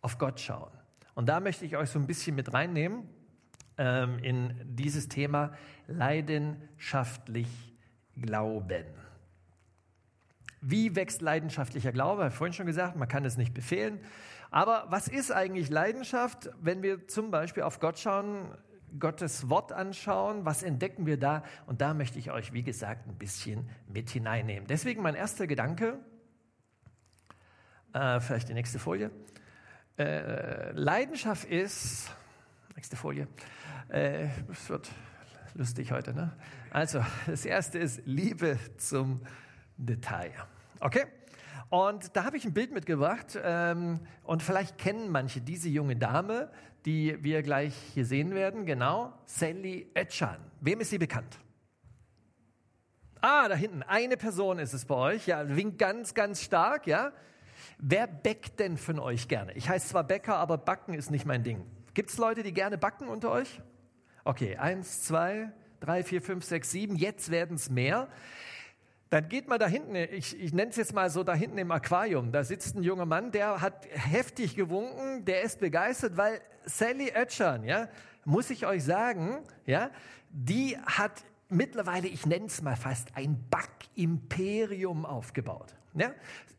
auf 0.00 0.18
Gott 0.18 0.40
schauen. 0.40 0.70
Und 1.14 1.28
da 1.28 1.40
möchte 1.40 1.64
ich 1.64 1.76
euch 1.76 1.90
so 1.90 1.98
ein 1.98 2.06
bisschen 2.06 2.36
mit 2.36 2.52
reinnehmen 2.52 3.08
ähm, 3.78 4.18
in 4.18 4.54
dieses 4.64 5.08
Thema 5.08 5.52
leidenschaftlich 5.86 7.48
Glauben. 8.20 8.86
Wie 10.60 10.96
wächst 10.96 11.22
leidenschaftlicher 11.22 11.92
Glaube? 11.92 12.22
Ich 12.22 12.24
habe 12.26 12.34
vorhin 12.34 12.52
schon 12.54 12.66
gesagt, 12.66 12.96
man 12.96 13.08
kann 13.08 13.24
es 13.24 13.36
nicht 13.36 13.54
befehlen. 13.54 14.00
Aber 14.50 14.86
was 14.88 15.08
ist 15.08 15.32
eigentlich 15.32 15.70
Leidenschaft, 15.70 16.50
wenn 16.60 16.82
wir 16.82 17.08
zum 17.08 17.30
Beispiel 17.30 17.62
auf 17.62 17.78
Gott 17.78 17.98
schauen, 17.98 18.56
Gottes 18.98 19.50
Wort 19.50 19.72
anschauen? 19.72 20.44
Was 20.44 20.62
entdecken 20.62 21.06
wir 21.06 21.18
da? 21.18 21.42
Und 21.66 21.80
da 21.80 21.94
möchte 21.94 22.18
ich 22.18 22.30
euch, 22.30 22.52
wie 22.52 22.62
gesagt, 22.62 23.06
ein 23.06 23.16
bisschen 23.16 23.68
mit 23.88 24.10
hineinnehmen. 24.10 24.66
Deswegen 24.66 25.02
mein 25.02 25.14
erster 25.14 25.46
Gedanke, 25.46 25.98
äh, 27.92 28.20
vielleicht 28.20 28.48
die 28.48 28.54
nächste 28.54 28.78
Folie. 28.78 29.10
Äh, 29.98 30.72
Leidenschaft 30.72 31.48
ist, 31.48 32.10
nächste 32.74 32.96
Folie, 32.96 33.28
äh, 33.88 34.28
es 34.50 34.68
wird 34.68 34.90
lustig 35.54 35.90
heute, 35.90 36.12
ne? 36.12 36.36
Also, 36.70 37.02
das 37.26 37.46
erste 37.46 37.78
ist 37.78 38.02
Liebe 38.04 38.58
zum 38.76 39.22
Detail. 39.78 40.32
Okay? 40.80 41.06
Und 41.70 42.14
da 42.14 42.24
habe 42.24 42.36
ich 42.36 42.44
ein 42.44 42.52
Bild 42.52 42.72
mitgebracht 42.72 43.38
ähm, 43.42 44.00
und 44.22 44.42
vielleicht 44.42 44.76
kennen 44.76 45.10
manche 45.10 45.40
diese 45.40 45.70
junge 45.70 45.96
Dame, 45.96 46.50
die 46.84 47.16
wir 47.24 47.42
gleich 47.42 47.74
hier 47.94 48.04
sehen 48.04 48.34
werden, 48.34 48.66
genau, 48.66 49.14
Sally 49.24 49.90
Ötchan. 49.96 50.36
Wem 50.60 50.80
ist 50.80 50.90
sie 50.90 50.98
bekannt? 50.98 51.38
Ah, 53.22 53.48
da 53.48 53.54
hinten, 53.54 53.82
eine 53.82 54.18
Person 54.18 54.58
ist 54.58 54.74
es 54.74 54.84
bei 54.84 54.94
euch, 54.94 55.26
ja, 55.26 55.56
winkt 55.56 55.78
ganz, 55.78 56.12
ganz 56.12 56.42
stark, 56.42 56.86
ja. 56.86 57.12
Wer 57.78 58.06
bäckt 58.06 58.60
denn 58.60 58.76
von 58.76 58.98
euch 58.98 59.28
gerne? 59.28 59.52
Ich 59.52 59.68
heiße 59.68 59.88
zwar 59.88 60.04
Bäcker, 60.04 60.36
aber 60.36 60.58
Backen 60.58 60.94
ist 60.94 61.10
nicht 61.10 61.26
mein 61.26 61.42
Ding. 61.42 61.64
Gibt 61.94 62.10
es 62.10 62.18
Leute, 62.18 62.42
die 62.42 62.52
gerne 62.52 62.78
backen 62.78 63.08
unter 63.08 63.30
euch? 63.30 63.60
Okay, 64.24 64.56
eins, 64.56 65.02
zwei, 65.02 65.52
drei, 65.80 66.02
vier, 66.02 66.20
fünf, 66.20 66.44
sechs, 66.44 66.70
sieben, 66.70 66.96
jetzt 66.96 67.30
werden 67.30 67.56
es 67.56 67.70
mehr. 67.70 68.08
Dann 69.08 69.28
geht 69.28 69.46
mal 69.48 69.58
da 69.58 69.68
hinten, 69.68 69.94
ich, 69.94 70.38
ich 70.38 70.52
nenne 70.52 70.70
es 70.70 70.76
jetzt 70.76 70.92
mal 70.92 71.10
so 71.10 71.22
da 71.22 71.32
hinten 71.32 71.58
im 71.58 71.70
Aquarium, 71.70 72.32
da 72.32 72.42
sitzt 72.42 72.74
ein 72.74 72.82
junger 72.82 73.06
Mann, 73.06 73.30
der 73.30 73.60
hat 73.60 73.86
heftig 73.92 74.56
gewunken, 74.56 75.24
der 75.24 75.42
ist 75.42 75.60
begeistert, 75.60 76.16
weil 76.16 76.40
Sally 76.64 77.12
Oetschan, 77.14 77.62
ja, 77.62 77.88
muss 78.24 78.50
ich 78.50 78.66
euch 78.66 78.82
sagen, 78.82 79.38
ja, 79.64 79.90
die 80.30 80.76
hat 80.78 81.22
mittlerweile, 81.48 82.08
ich 82.08 82.26
nenne 82.26 82.46
es 82.46 82.60
mal 82.62 82.76
fast, 82.76 83.16
ein 83.16 83.44
Backimperium 83.48 85.06
aufgebaut. 85.06 85.76
Ja? 85.96 86.12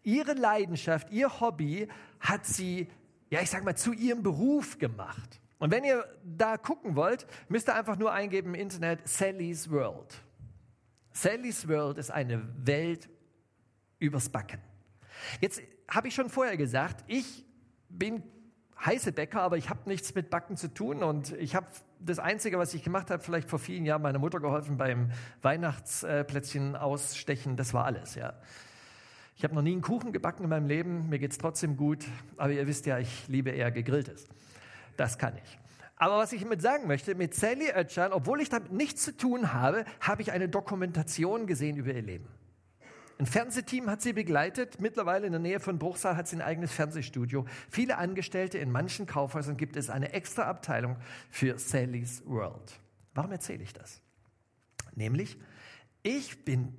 Ihre 0.04 0.34
Leidenschaft, 0.34 1.12
ihr 1.12 1.40
Hobby 1.40 1.88
hat 2.20 2.46
sie, 2.46 2.88
ja, 3.30 3.42
ich 3.42 3.50
sag 3.50 3.64
mal, 3.64 3.76
zu 3.76 3.94
ihrem 3.94 4.24
Beruf 4.24 4.78
gemacht. 4.78 5.42
Und 5.60 5.72
wenn 5.72 5.84
ihr 5.84 6.06
da 6.24 6.58
gucken 6.58 6.96
wollt, 6.96 7.26
müsst 7.50 7.68
ihr 7.68 7.76
einfach 7.76 7.98
nur 7.98 8.14
eingeben 8.14 8.54
im 8.54 8.62
Internet 8.62 9.08
Sally's 9.08 9.72
World. 9.72 10.22
Sally's 11.12 11.68
World 11.68 11.98
ist 11.98 12.12
eine 12.12 12.48
Welt 12.66 13.10
übers 14.00 14.30
Backen. 14.30 14.62
Jetzt 15.42 15.62
habe 15.90 16.10
ich 16.10 16.16
schon 16.16 16.30
vorher 16.30 16.58
gesagt, 16.58 17.04
ich 17.08 17.44
bin 17.90 18.22
heiße 18.86 19.12
Bäcker, 19.12 19.42
aber 19.42 19.58
ich 19.58 19.70
habe 19.70 19.90
nichts 19.90 20.14
mit 20.14 20.30
Backen 20.30 20.56
zu 20.56 20.72
tun 20.72 21.02
und 21.02 21.32
ich 21.34 21.56
habe 21.56 21.68
das 22.00 22.20
Einzige, 22.20 22.60
was 22.60 22.76
ich 22.76 22.84
gemacht 22.84 23.10
habe, 23.10 23.24
vielleicht 23.24 23.50
vor 23.50 23.58
vielen 23.58 23.86
Jahren 23.86 24.04
meiner 24.04 24.20
Mutter 24.20 24.40
geholfen 24.40 24.78
beim 24.78 25.12
Weihnachtsplätzchen 25.42 26.76
ausstechen, 26.76 27.56
das 27.56 27.74
war 27.74 27.86
alles, 27.86 28.14
ja. 28.14 28.34
Ich 29.38 29.44
habe 29.44 29.54
noch 29.54 29.62
nie 29.62 29.74
einen 29.74 29.82
Kuchen 29.82 30.12
gebacken 30.12 30.44
in 30.44 30.50
meinem 30.50 30.66
Leben, 30.66 31.10
mir 31.10 31.20
geht 31.20 31.32
es 31.32 31.38
trotzdem 31.38 31.78
gut, 31.78 32.06
aber 32.38 32.54
ihr 32.54 32.66
wisst 32.66 32.88
ja, 32.88 32.98
ich 32.98 33.28
liebe 33.28 33.52
eher 33.52 33.70
gegrilltes. 33.70 34.28
Das 34.98 35.20
kann 35.20 35.36
ich. 35.38 35.60
Aber 35.96 36.18
was 36.18 36.34
ich 36.34 36.42
damit 36.42 36.60
sagen 36.60 36.88
möchte, 36.88 37.14
mit 37.14 37.36
Sally 37.36 37.72
Oetschan, 37.72 38.14
obwohl 38.14 38.42
ich 38.42 38.50
damit 38.50 38.72
nichts 38.72 39.04
zu 39.04 39.16
tun 39.16 39.54
habe, 39.54 39.86
habe 40.02 40.24
ich 40.24 40.32
eine 40.32 40.50
Dokumentation 40.50 41.46
gesehen 41.46 41.78
über 41.78 41.94
ihr 41.94 42.02
Leben. 42.02 42.28
Ein 43.20 43.28
Fernsehteam 43.28 43.92
hat 43.92 44.02
sie 44.02 44.14
begleitet. 44.14 44.82
Mittlerweile 44.82 45.28
in 45.28 45.32
der 45.32 45.42
Nähe 45.42 45.60
von 45.60 45.78
Bruchsal 45.78 46.16
hat 46.16 46.28
sie 46.28 46.38
ein 46.38 46.42
eigenes 46.42 46.72
Fernsehstudio. 46.72 47.46
Viele 47.70 47.98
Angestellte 47.98 48.58
in 48.58 48.72
manchen 48.72 49.06
Kaufhäusern 49.06 49.56
gibt 49.56 49.76
es 49.76 49.92
eine 49.92 50.14
extra 50.14 50.44
Abteilung 50.44 50.98
für 51.30 51.60
Sally's 51.60 52.24
World. 52.26 52.80
Warum 53.14 53.32
erzähle 53.32 53.64
ich 53.64 53.74
das? 53.74 54.02
Nämlich, 54.96 55.38
ich 56.02 56.44
bin 56.44 56.78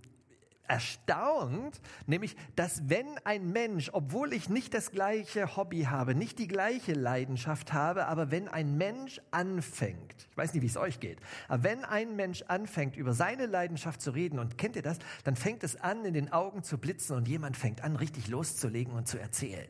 erstaunt, 0.68 1.80
nämlich, 2.06 2.36
dass 2.54 2.88
wenn 2.88 3.18
ein 3.24 3.50
Mensch, 3.52 3.90
obwohl 3.92 4.32
ich 4.32 4.48
nicht 4.48 4.74
das 4.74 4.90
gleiche 4.90 5.56
Hobby 5.56 5.84
habe, 5.84 6.14
nicht 6.14 6.38
die 6.38 6.46
gleiche 6.46 6.92
Leidenschaft 6.92 7.72
habe, 7.72 8.06
aber 8.06 8.30
wenn 8.30 8.48
ein 8.48 8.76
Mensch 8.76 9.20
anfängt, 9.30 10.28
ich 10.30 10.36
weiß 10.36 10.52
nicht, 10.52 10.62
wie 10.62 10.66
es 10.66 10.76
euch 10.76 11.00
geht, 11.00 11.18
aber 11.48 11.64
wenn 11.64 11.84
ein 11.84 12.14
Mensch 12.16 12.42
anfängt, 12.42 12.96
über 12.96 13.14
seine 13.14 13.46
Leidenschaft 13.46 14.00
zu 14.00 14.10
reden, 14.10 14.38
und 14.38 14.58
kennt 14.58 14.76
ihr 14.76 14.82
das, 14.82 14.98
dann 15.24 15.36
fängt 15.36 15.64
es 15.64 15.76
an, 15.76 16.04
in 16.04 16.14
den 16.14 16.32
Augen 16.32 16.62
zu 16.62 16.78
blitzen 16.78 17.16
und 17.16 17.26
jemand 17.26 17.56
fängt 17.56 17.82
an, 17.82 17.96
richtig 17.96 18.28
loszulegen 18.28 18.92
und 18.92 19.08
zu 19.08 19.18
erzählen. 19.18 19.68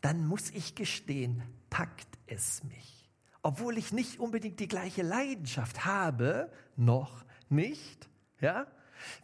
Dann 0.00 0.26
muss 0.26 0.50
ich 0.50 0.74
gestehen, 0.74 1.42
packt 1.70 2.18
es 2.26 2.62
mich. 2.64 3.10
Obwohl 3.42 3.78
ich 3.78 3.92
nicht 3.92 4.18
unbedingt 4.18 4.58
die 4.58 4.68
gleiche 4.68 5.02
Leidenschaft 5.02 5.84
habe, 5.84 6.50
noch 6.74 7.24
nicht, 7.48 8.08
ja, 8.40 8.66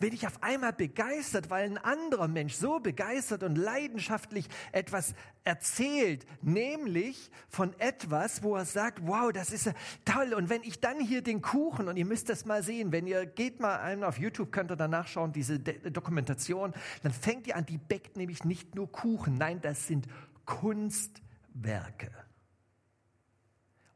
bin 0.00 0.12
ich 0.12 0.26
auf 0.26 0.42
einmal 0.42 0.72
begeistert, 0.72 1.50
weil 1.50 1.64
ein 1.64 1.78
anderer 1.78 2.28
Mensch 2.28 2.54
so 2.54 2.80
begeistert 2.80 3.42
und 3.42 3.56
leidenschaftlich 3.56 4.48
etwas 4.72 5.14
erzählt, 5.44 6.26
nämlich 6.40 7.30
von 7.48 7.78
etwas, 7.78 8.42
wo 8.42 8.56
er 8.56 8.64
sagt, 8.64 9.06
wow, 9.06 9.32
das 9.32 9.50
ist 9.50 9.72
toll. 10.04 10.34
Und 10.34 10.48
wenn 10.50 10.62
ich 10.62 10.80
dann 10.80 11.00
hier 11.00 11.22
den 11.22 11.42
Kuchen, 11.42 11.88
und 11.88 11.96
ihr 11.96 12.06
müsst 12.06 12.28
das 12.28 12.44
mal 12.44 12.62
sehen, 12.62 12.92
wenn 12.92 13.06
ihr 13.06 13.26
geht 13.26 13.60
mal 13.60 13.76
einen 13.80 14.04
auf 14.04 14.18
YouTube, 14.18 14.52
könnt 14.52 14.70
ihr 14.70 14.76
danach 14.76 15.08
schauen, 15.08 15.32
diese 15.32 15.58
Dokumentation, 15.58 16.72
dann 17.02 17.12
fängt 17.12 17.46
ihr 17.46 17.56
an, 17.56 17.66
die 17.66 17.78
bäckt 17.78 18.16
nämlich 18.16 18.44
nicht 18.44 18.74
nur 18.74 18.90
Kuchen, 18.90 19.36
nein, 19.36 19.60
das 19.60 19.86
sind 19.86 20.06
Kunstwerke. 20.44 22.10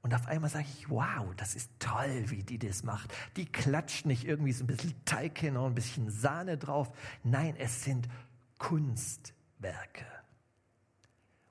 Und 0.06 0.14
auf 0.14 0.28
einmal 0.28 0.48
sage 0.48 0.66
ich, 0.72 0.88
wow, 0.88 1.34
das 1.36 1.56
ist 1.56 1.68
toll, 1.80 2.26
wie 2.26 2.44
die 2.44 2.60
das 2.60 2.84
macht. 2.84 3.12
Die 3.34 3.44
klatscht 3.44 4.06
nicht 4.06 4.24
irgendwie 4.24 4.52
so 4.52 4.62
ein 4.62 4.68
bisschen 4.68 4.94
Teig 5.04 5.36
hin 5.36 5.56
und 5.56 5.66
ein 5.66 5.74
bisschen 5.74 6.10
Sahne 6.10 6.56
drauf. 6.56 6.92
Nein, 7.24 7.56
es 7.58 7.82
sind 7.82 8.08
Kunstwerke. 8.56 10.06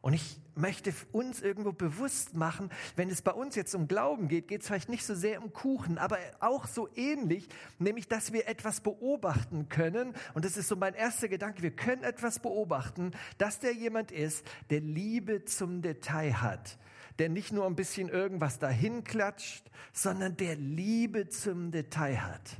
Und 0.01 0.13
ich 0.13 0.39
möchte 0.55 0.93
uns 1.11 1.41
irgendwo 1.41 1.73
bewusst 1.73 2.33
machen, 2.37 2.69
wenn 2.95 3.09
es 3.09 3.21
bei 3.21 3.33
uns 3.33 3.55
jetzt 3.55 3.75
um 3.75 3.89
Glauben 3.89 4.29
geht, 4.29 4.47
geht 4.47 4.61
es 4.61 4.67
vielleicht 4.67 4.87
nicht 4.87 5.05
so 5.05 5.15
sehr 5.15 5.43
um 5.43 5.51
Kuchen, 5.51 5.97
aber 5.97 6.17
auch 6.39 6.65
so 6.65 6.87
ähnlich, 6.95 7.49
nämlich, 7.77 8.07
dass 8.07 8.31
wir 8.31 8.47
etwas 8.47 8.79
beobachten 8.79 9.67
können. 9.67 10.13
Und 10.33 10.45
das 10.45 10.55
ist 10.55 10.69
so 10.69 10.77
mein 10.77 10.93
erster 10.93 11.27
Gedanke. 11.27 11.61
Wir 11.61 11.75
können 11.75 12.05
etwas 12.05 12.39
beobachten, 12.39 13.11
dass 13.37 13.59
der 13.59 13.73
jemand 13.73 14.13
ist, 14.13 14.45
der 14.69 14.79
Liebe 14.79 15.43
zum 15.43 15.81
Detail 15.81 16.41
hat 16.41 16.77
der 17.19 17.29
nicht 17.29 17.51
nur 17.51 17.65
ein 17.65 17.75
bisschen 17.75 18.09
irgendwas 18.09 18.59
dahin 18.59 19.03
klatscht, 19.03 19.69
sondern 19.93 20.37
der 20.37 20.55
Liebe 20.55 21.29
zum 21.29 21.71
Detail 21.71 22.21
hat. 22.21 22.57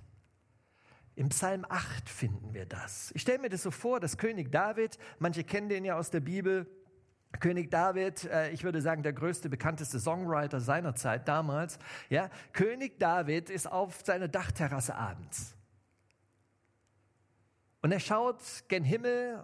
Im 1.16 1.30
Psalm 1.30 1.66
8 1.68 2.10
finden 2.10 2.54
wir 2.54 2.66
das. 2.66 3.12
Ich 3.14 3.22
stelle 3.22 3.40
mir 3.40 3.50
das 3.50 3.64
so 3.64 3.72
vor, 3.72 4.00
dass 4.00 4.18
König 4.18 4.52
David, 4.52 4.98
manche 5.20 5.44
kennen 5.44 5.70
den 5.70 5.86
ja 5.86 5.98
aus 5.98 6.10
der 6.10 6.20
Bibel, 6.20 6.68
König 7.40 7.70
David, 7.72 8.26
äh, 8.26 8.52
ich 8.52 8.64
würde 8.64 8.82
sagen, 8.82 9.04
der 9.04 9.14
größte, 9.14 9.50
bekannteste 9.50 10.00
Songwriter 10.00 10.60
seiner 10.60 10.96
Zeit 10.96 11.28
damals, 11.28 11.80
ja, 12.10 12.30
König 12.54 13.00
David 13.00 13.50
ist 13.50 13.70
auf 13.70 14.02
seiner 14.04 14.28
Dachterrasse 14.28 14.96
abends. 14.96 15.56
Und 17.82 17.92
er 17.92 18.00
schaut 18.00 18.40
gen 18.68 18.84
Himmel, 18.84 19.44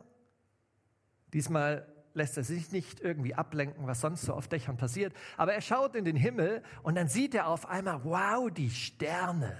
diesmal 1.34 1.88
lässt 2.14 2.38
er 2.38 2.44
sich 2.44 2.72
nicht 2.72 3.00
irgendwie 3.00 3.36
ablenken, 3.36 3.88
was 3.88 4.02
sonst 4.02 4.24
so 4.24 4.34
auf 4.34 4.48
Dächern 4.48 4.78
passiert. 4.78 5.14
Aber 5.38 5.54
er 5.54 5.62
schaut 5.62 5.96
in 5.96 6.06
den 6.06 6.16
Himmel 6.16 6.64
und 6.84 6.96
dann 6.96 7.08
sieht 7.08 7.36
er 7.36 7.48
auf 7.48 7.68
einmal, 7.68 8.04
wow, 8.04 8.52
die 8.52 8.70
Sterne. 8.70 9.58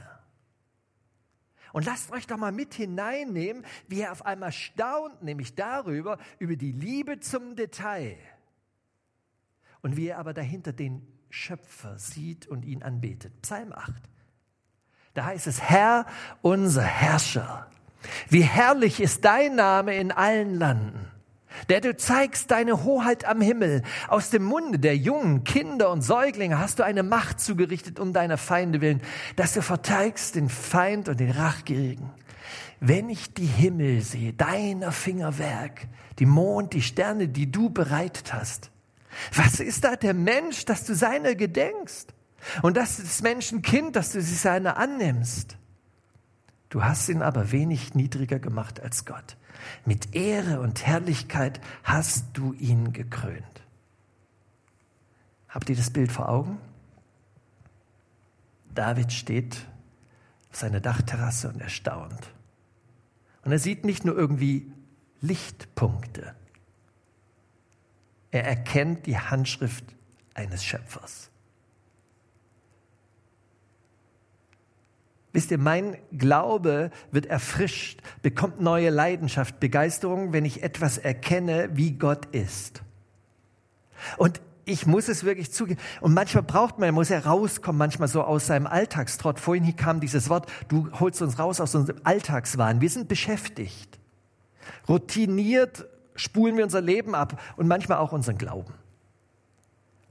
Und 1.74 1.86
lasst 1.86 2.12
euch 2.12 2.28
doch 2.28 2.38
mal 2.38 2.52
mit 2.52 2.74
hineinnehmen, 2.74 3.66
wie 3.88 4.02
er 4.02 4.12
auf 4.12 4.26
einmal 4.26 4.52
staunt, 4.52 5.24
nämlich 5.24 5.56
darüber, 5.56 6.18
über 6.40 6.56
die 6.56 6.74
Liebe 6.74 7.20
zum 7.20 7.56
Detail. 7.56 8.18
Und 9.82 9.96
wie 9.96 10.08
er 10.08 10.20
aber 10.20 10.34
dahinter 10.34 10.74
den 10.74 11.08
Schöpfer 11.30 11.98
sieht 11.98 12.46
und 12.48 12.66
ihn 12.66 12.84
anbetet. 12.84 13.42
Psalm 13.42 13.72
8. 13.72 13.94
Da 15.14 15.26
heißt 15.26 15.48
es, 15.48 15.62
Herr, 15.62 16.06
unser 16.42 16.84
Herrscher, 16.84 17.70
wie 18.30 18.44
herrlich 18.44 19.00
ist 19.00 19.24
dein 19.24 19.56
Name 19.56 19.96
in 19.96 20.12
allen 20.12 20.56
Landen 20.56 21.11
der 21.70 21.82
du 21.82 21.96
zeigst 21.96 22.52
deine 22.52 22.84
Hoheit 22.84 23.26
am 23.26 23.42
Himmel. 23.42 23.84
Aus 24.08 24.30
dem 24.30 24.44
Munde 24.44 24.80
der 24.80 24.98
Jungen, 24.98 25.44
Kinder 25.44 25.90
und 25.90 26.02
Säuglinge 26.02 26.60
hast 26.60 26.80
du 26.80 26.84
eine 26.84 27.04
Macht 27.04 27.40
zugerichtet 27.40 28.00
um 28.00 28.14
deiner 28.14 28.38
Feinde 28.38 28.82
willen, 28.82 29.02
dass 29.36 29.54
du 29.54 29.62
verteidigst 29.62 30.36
den 30.36 30.50
Feind 30.50 31.10
und 31.10 31.20
den 31.20 31.32
Rachgierigen. 31.32 32.10
Wenn 32.80 33.10
ich 33.10 33.34
die 33.34 33.46
Himmel 33.46 34.02
sehe, 34.02 34.34
deiner 34.34 34.92
Fingerwerk, 34.92 35.88
die 36.20 36.26
Mond, 36.26 36.74
die 36.74 36.82
Sterne, 36.82 37.28
die 37.28 37.52
du 37.52 37.70
bereitet 37.70 38.34
hast, 38.34 38.72
Was 39.34 39.60
ist 39.60 39.84
da 39.84 39.96
der 39.96 40.14
Mensch, 40.14 40.66
dass 40.66 40.86
du 40.86 40.96
seiner 40.96 41.36
gedenkst? 41.36 42.14
Und 42.62 42.78
das 42.78 43.00
ist 43.00 43.08
das 43.08 43.22
Menschenkind, 43.22 43.96
dass 43.96 44.12
du 44.12 44.22
sie 44.22 44.36
seiner 44.36 44.78
annimmst. 44.78 45.58
Du 46.70 46.84
hast 46.84 47.10
ihn 47.10 47.22
aber 47.22 47.52
wenig 47.52 47.94
niedriger 47.94 48.40
gemacht 48.40 48.80
als 48.80 49.06
Gott. 49.06 49.38
Mit 49.86 50.16
Ehre 50.16 50.60
und 50.60 50.86
Herrlichkeit 50.86 51.60
hast 51.84 52.26
du 52.34 52.54
ihn 52.54 52.94
gekrönt. 52.94 53.44
Habt 55.50 55.70
ihr 55.70 55.76
das 55.76 55.90
Bild 55.90 56.12
vor 56.12 56.30
Augen? 56.30 56.58
David 58.74 59.12
steht 59.12 59.68
auf 60.50 60.58
seiner 60.58 60.80
Dachterrasse 60.80 61.50
und 61.50 61.62
erstaunt. 61.62 62.34
Und 63.44 63.52
er 63.52 63.60
sieht 63.60 63.84
nicht 63.84 64.06
nur 64.06 64.16
irgendwie 64.16 64.72
Lichtpunkte. 65.20 66.36
Er 68.32 68.46
erkennt 68.46 69.08
die 69.08 69.18
Handschrift 69.18 69.84
eines 70.34 70.64
Schöpfers. 70.64 71.31
Wisst 75.34 75.52
ihr, 75.52 75.58
mein 75.58 75.98
Glaube 76.12 76.92
wird 77.12 77.26
erfrischt, 77.26 78.02
bekommt 78.22 78.60
neue 78.60 78.90
Leidenschaft, 78.90 79.60
Begeisterung, 79.60 80.34
wenn 80.34 80.44
ich 80.44 80.62
etwas 80.64 80.98
erkenne, 80.98 81.70
wie 81.74 81.94
Gott 81.94 82.26
ist. 82.34 82.82
Und 84.18 84.42
ich 84.66 84.86
muss 84.86 85.08
es 85.08 85.24
wirklich 85.24 85.52
zugeben. 85.52 85.80
Und 86.02 86.14
manchmal 86.14 86.44
braucht 86.44 86.80
man, 86.80 86.94
muss 86.94 87.10
er 87.10 87.26
rauskommen, 87.26 87.78
manchmal 87.78 88.08
so 88.08 88.24
aus 88.24 88.48
seinem 88.48 88.68
Alltagstrott. 88.68 89.40
Vorhin 89.40 89.64
hier 89.64 89.76
kam 89.76 90.00
dieses 90.00 90.30
Wort, 90.30 90.52
du 90.68 90.90
holst 91.00 91.22
uns 91.22 91.40
raus 91.40 91.60
aus 91.60 91.76
unserem 91.76 92.00
Alltagswahn. 92.04 92.82
Wir 92.82 92.90
sind 92.90 93.08
beschäftigt. 93.08 94.00
Routiniert 94.88 95.86
spulen 96.16 96.58
wir 96.58 96.64
unser 96.64 96.82
Leben 96.82 97.16
ab 97.16 97.42
und 97.56 97.68
manchmal 97.68 97.98
auch 97.98 98.12
unseren 98.12 98.38
Glauben. 98.38 98.74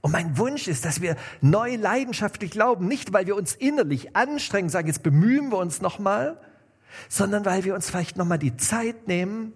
Und 0.01 0.11
mein 0.11 0.37
Wunsch 0.37 0.67
ist, 0.67 0.83
dass 0.83 1.01
wir 1.01 1.15
neu 1.41 1.75
leidenschaftlich 1.75 2.51
glauben, 2.51 2.87
nicht 2.87 3.13
weil 3.13 3.27
wir 3.27 3.35
uns 3.35 3.53
innerlich 3.53 4.15
anstrengen, 4.15 4.69
sagen, 4.69 4.87
jetzt 4.87 5.03
bemühen 5.03 5.51
wir 5.51 5.57
uns 5.57 5.79
nochmal, 5.79 6.39
sondern 7.07 7.45
weil 7.45 7.63
wir 7.63 7.75
uns 7.75 7.89
vielleicht 7.89 8.17
nochmal 8.17 8.39
die 8.39 8.57
Zeit 8.57 9.07
nehmen, 9.07 9.53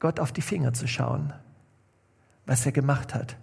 Gott 0.00 0.20
auf 0.20 0.32
die 0.32 0.42
Finger 0.42 0.72
zu 0.72 0.86
schauen, 0.86 1.32
was 2.44 2.66
er 2.66 2.72
gemacht 2.72 3.14
hat. 3.14 3.36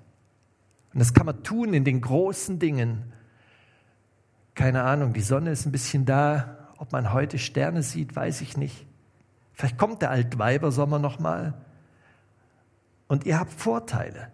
Und 0.93 0.99
das 0.99 1.13
kann 1.13 1.25
man 1.25 1.43
tun 1.43 1.73
in 1.73 1.83
den 1.83 2.01
großen 2.01 2.59
Dingen. 2.59 3.13
Keine 4.55 4.83
Ahnung, 4.83 5.13
die 5.13 5.21
Sonne 5.21 5.51
ist 5.51 5.65
ein 5.65 5.71
bisschen 5.71 6.05
da. 6.05 6.73
Ob 6.77 6.91
man 6.91 7.13
heute 7.13 7.37
Sterne 7.37 7.83
sieht, 7.83 8.15
weiß 8.15 8.41
ich 8.41 8.57
nicht. 8.57 8.85
Vielleicht 9.53 9.77
kommt 9.77 10.01
der 10.01 10.11
Altweibersommer 10.11 10.99
nochmal. 10.99 11.53
Und 13.07 13.25
ihr 13.25 13.39
habt 13.39 13.51
Vorteile 13.51 14.31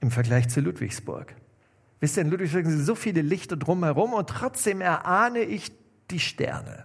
im 0.00 0.10
Vergleich 0.10 0.48
zu 0.48 0.60
Ludwigsburg. 0.60 1.34
Wisst 2.00 2.16
ihr, 2.16 2.22
in 2.22 2.30
Ludwigsburg 2.30 2.66
sind 2.66 2.84
so 2.84 2.94
viele 2.94 3.22
Lichter 3.22 3.56
drumherum 3.56 4.12
und 4.12 4.28
trotzdem 4.28 4.80
erahne 4.80 5.40
ich 5.40 5.72
die 6.10 6.20
Sterne. 6.20 6.84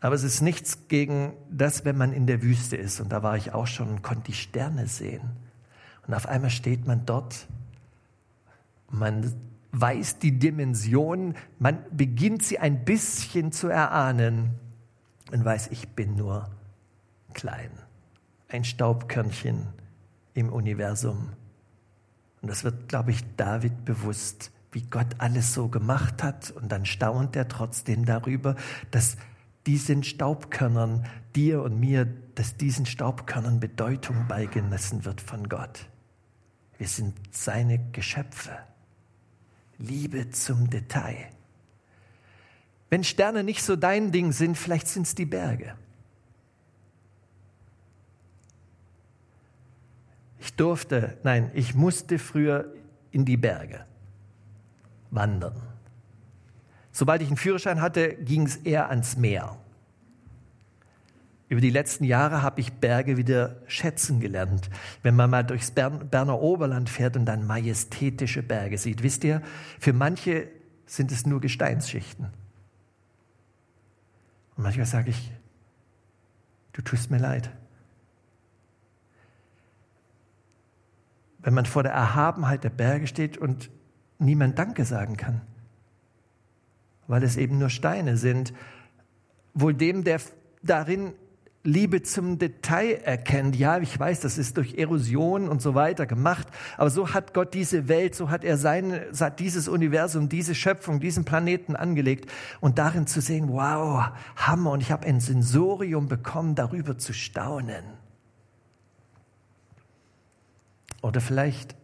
Aber 0.00 0.16
es 0.16 0.24
ist 0.24 0.40
nichts 0.40 0.88
gegen 0.88 1.32
das, 1.48 1.84
wenn 1.84 1.96
man 1.96 2.12
in 2.12 2.26
der 2.26 2.42
Wüste 2.42 2.76
ist. 2.76 2.98
Und 2.98 3.10
da 3.12 3.22
war 3.22 3.36
ich 3.36 3.52
auch 3.52 3.68
schon 3.68 3.88
und 3.88 4.02
konnte 4.02 4.24
die 4.24 4.32
Sterne 4.32 4.88
sehen. 4.88 5.22
Und 6.08 6.14
auf 6.14 6.26
einmal 6.26 6.50
steht 6.50 6.88
man 6.88 7.06
dort. 7.06 7.46
Man 8.90 9.32
weiß 9.70 10.18
die 10.18 10.38
Dimension, 10.38 11.34
man 11.60 11.78
beginnt 11.92 12.42
sie 12.42 12.58
ein 12.58 12.84
bisschen 12.84 13.52
zu 13.52 13.68
erahnen 13.68 14.50
und 15.30 15.44
weiß, 15.44 15.68
ich 15.68 15.88
bin 15.90 16.16
nur 16.16 16.50
klein, 17.32 17.70
ein 18.48 18.64
Staubkörnchen 18.64 19.68
im 20.34 20.52
Universum. 20.52 21.30
Und 22.40 22.48
das 22.48 22.64
wird, 22.64 22.88
glaube 22.88 23.12
ich, 23.12 23.22
David 23.36 23.84
bewusst, 23.84 24.50
wie 24.72 24.82
Gott 24.82 25.06
alles 25.18 25.54
so 25.54 25.68
gemacht 25.68 26.22
hat. 26.22 26.50
Und 26.50 26.72
dann 26.72 26.86
staunt 26.86 27.36
er 27.36 27.48
trotzdem 27.48 28.04
darüber, 28.04 28.56
dass 28.90 29.16
diesen 29.66 30.02
Staubkörnern, 30.02 31.06
dir 31.36 31.62
und 31.62 31.78
mir, 31.78 32.06
dass 32.34 32.56
diesen 32.56 32.86
Staubkörnern 32.86 33.60
Bedeutung 33.60 34.26
beigemessen 34.26 35.04
wird 35.04 35.20
von 35.20 35.48
Gott. 35.48 35.86
Wir 36.78 36.88
sind 36.88 37.14
seine 37.30 37.78
Geschöpfe. 37.92 38.58
Liebe 39.78 40.30
zum 40.30 40.68
Detail. 40.68 41.28
Wenn 42.90 43.04
Sterne 43.04 43.44
nicht 43.44 43.62
so 43.62 43.76
dein 43.76 44.12
Ding 44.12 44.32
sind, 44.32 44.58
vielleicht 44.58 44.88
sind 44.88 45.06
es 45.06 45.14
die 45.14 45.26
Berge. 45.26 45.74
Ich 50.42 50.56
durfte, 50.56 51.16
nein, 51.22 51.52
ich 51.54 51.76
musste 51.76 52.18
früher 52.18 52.74
in 53.12 53.24
die 53.24 53.36
Berge 53.36 53.86
wandern. 55.12 55.54
Sobald 56.90 57.22
ich 57.22 57.28
einen 57.28 57.36
Führerschein 57.36 57.80
hatte, 57.80 58.14
ging 58.14 58.46
es 58.46 58.56
eher 58.56 58.90
ans 58.90 59.16
Meer. 59.16 59.56
Über 61.48 61.60
die 61.60 61.70
letzten 61.70 62.02
Jahre 62.02 62.42
habe 62.42 62.60
ich 62.60 62.72
Berge 62.72 63.16
wieder 63.16 63.60
schätzen 63.68 64.18
gelernt. 64.18 64.68
Wenn 65.04 65.14
man 65.14 65.30
mal 65.30 65.44
durchs 65.44 65.70
Berner 65.70 66.40
Oberland 66.40 66.90
fährt 66.90 67.16
und 67.16 67.24
dann 67.24 67.46
majestätische 67.46 68.42
Berge 68.42 68.78
sieht, 68.78 69.04
wisst 69.04 69.22
ihr, 69.22 69.42
für 69.78 69.92
manche 69.92 70.48
sind 70.86 71.12
es 71.12 71.24
nur 71.24 71.40
Gesteinsschichten. 71.40 72.26
Und 74.56 74.64
manchmal 74.64 74.86
sage 74.86 75.10
ich, 75.10 75.30
du 76.72 76.82
tust 76.82 77.12
mir 77.12 77.18
leid. 77.18 77.48
Wenn 81.42 81.54
man 81.54 81.66
vor 81.66 81.82
der 81.82 81.92
Erhabenheit 81.92 82.64
der 82.64 82.70
Berge 82.70 83.06
steht 83.06 83.36
und 83.36 83.70
niemand 84.18 84.58
Danke 84.58 84.84
sagen 84.84 85.16
kann, 85.16 85.40
weil 87.06 87.22
es 87.22 87.36
eben 87.36 87.58
nur 87.58 87.68
Steine 87.68 88.16
sind, 88.16 88.52
wohl 89.54 89.74
dem, 89.74 90.04
der 90.04 90.20
darin 90.62 91.12
Liebe 91.64 92.02
zum 92.02 92.38
Detail 92.38 93.02
erkennt. 93.04 93.54
Ja, 93.54 93.78
ich 93.78 93.98
weiß, 93.98 94.20
das 94.20 94.36
ist 94.36 94.56
durch 94.56 94.74
Erosion 94.78 95.48
und 95.48 95.62
so 95.62 95.74
weiter 95.74 96.06
gemacht, 96.06 96.48
aber 96.76 96.90
so 96.90 97.14
hat 97.14 97.34
Gott 97.34 97.54
diese 97.54 97.86
Welt, 97.86 98.16
so 98.16 98.30
hat 98.30 98.42
er 98.42 98.56
sein, 98.56 99.00
dieses 99.38 99.68
Universum, 99.68 100.28
diese 100.28 100.56
Schöpfung, 100.56 100.98
diesen 100.98 101.24
Planeten 101.24 101.76
angelegt 101.76 102.30
und 102.60 102.78
darin 102.78 103.06
zu 103.06 103.20
sehen, 103.20 103.48
wow, 103.48 104.06
Hammer, 104.34 104.72
und 104.72 104.80
ich 104.80 104.90
habe 104.90 105.06
ein 105.06 105.20
Sensorium 105.20 106.08
bekommen, 106.08 106.56
darüber 106.56 106.98
zu 106.98 107.12
staunen. 107.12 107.84
Oder 111.02 111.20
vielleicht 111.20 111.76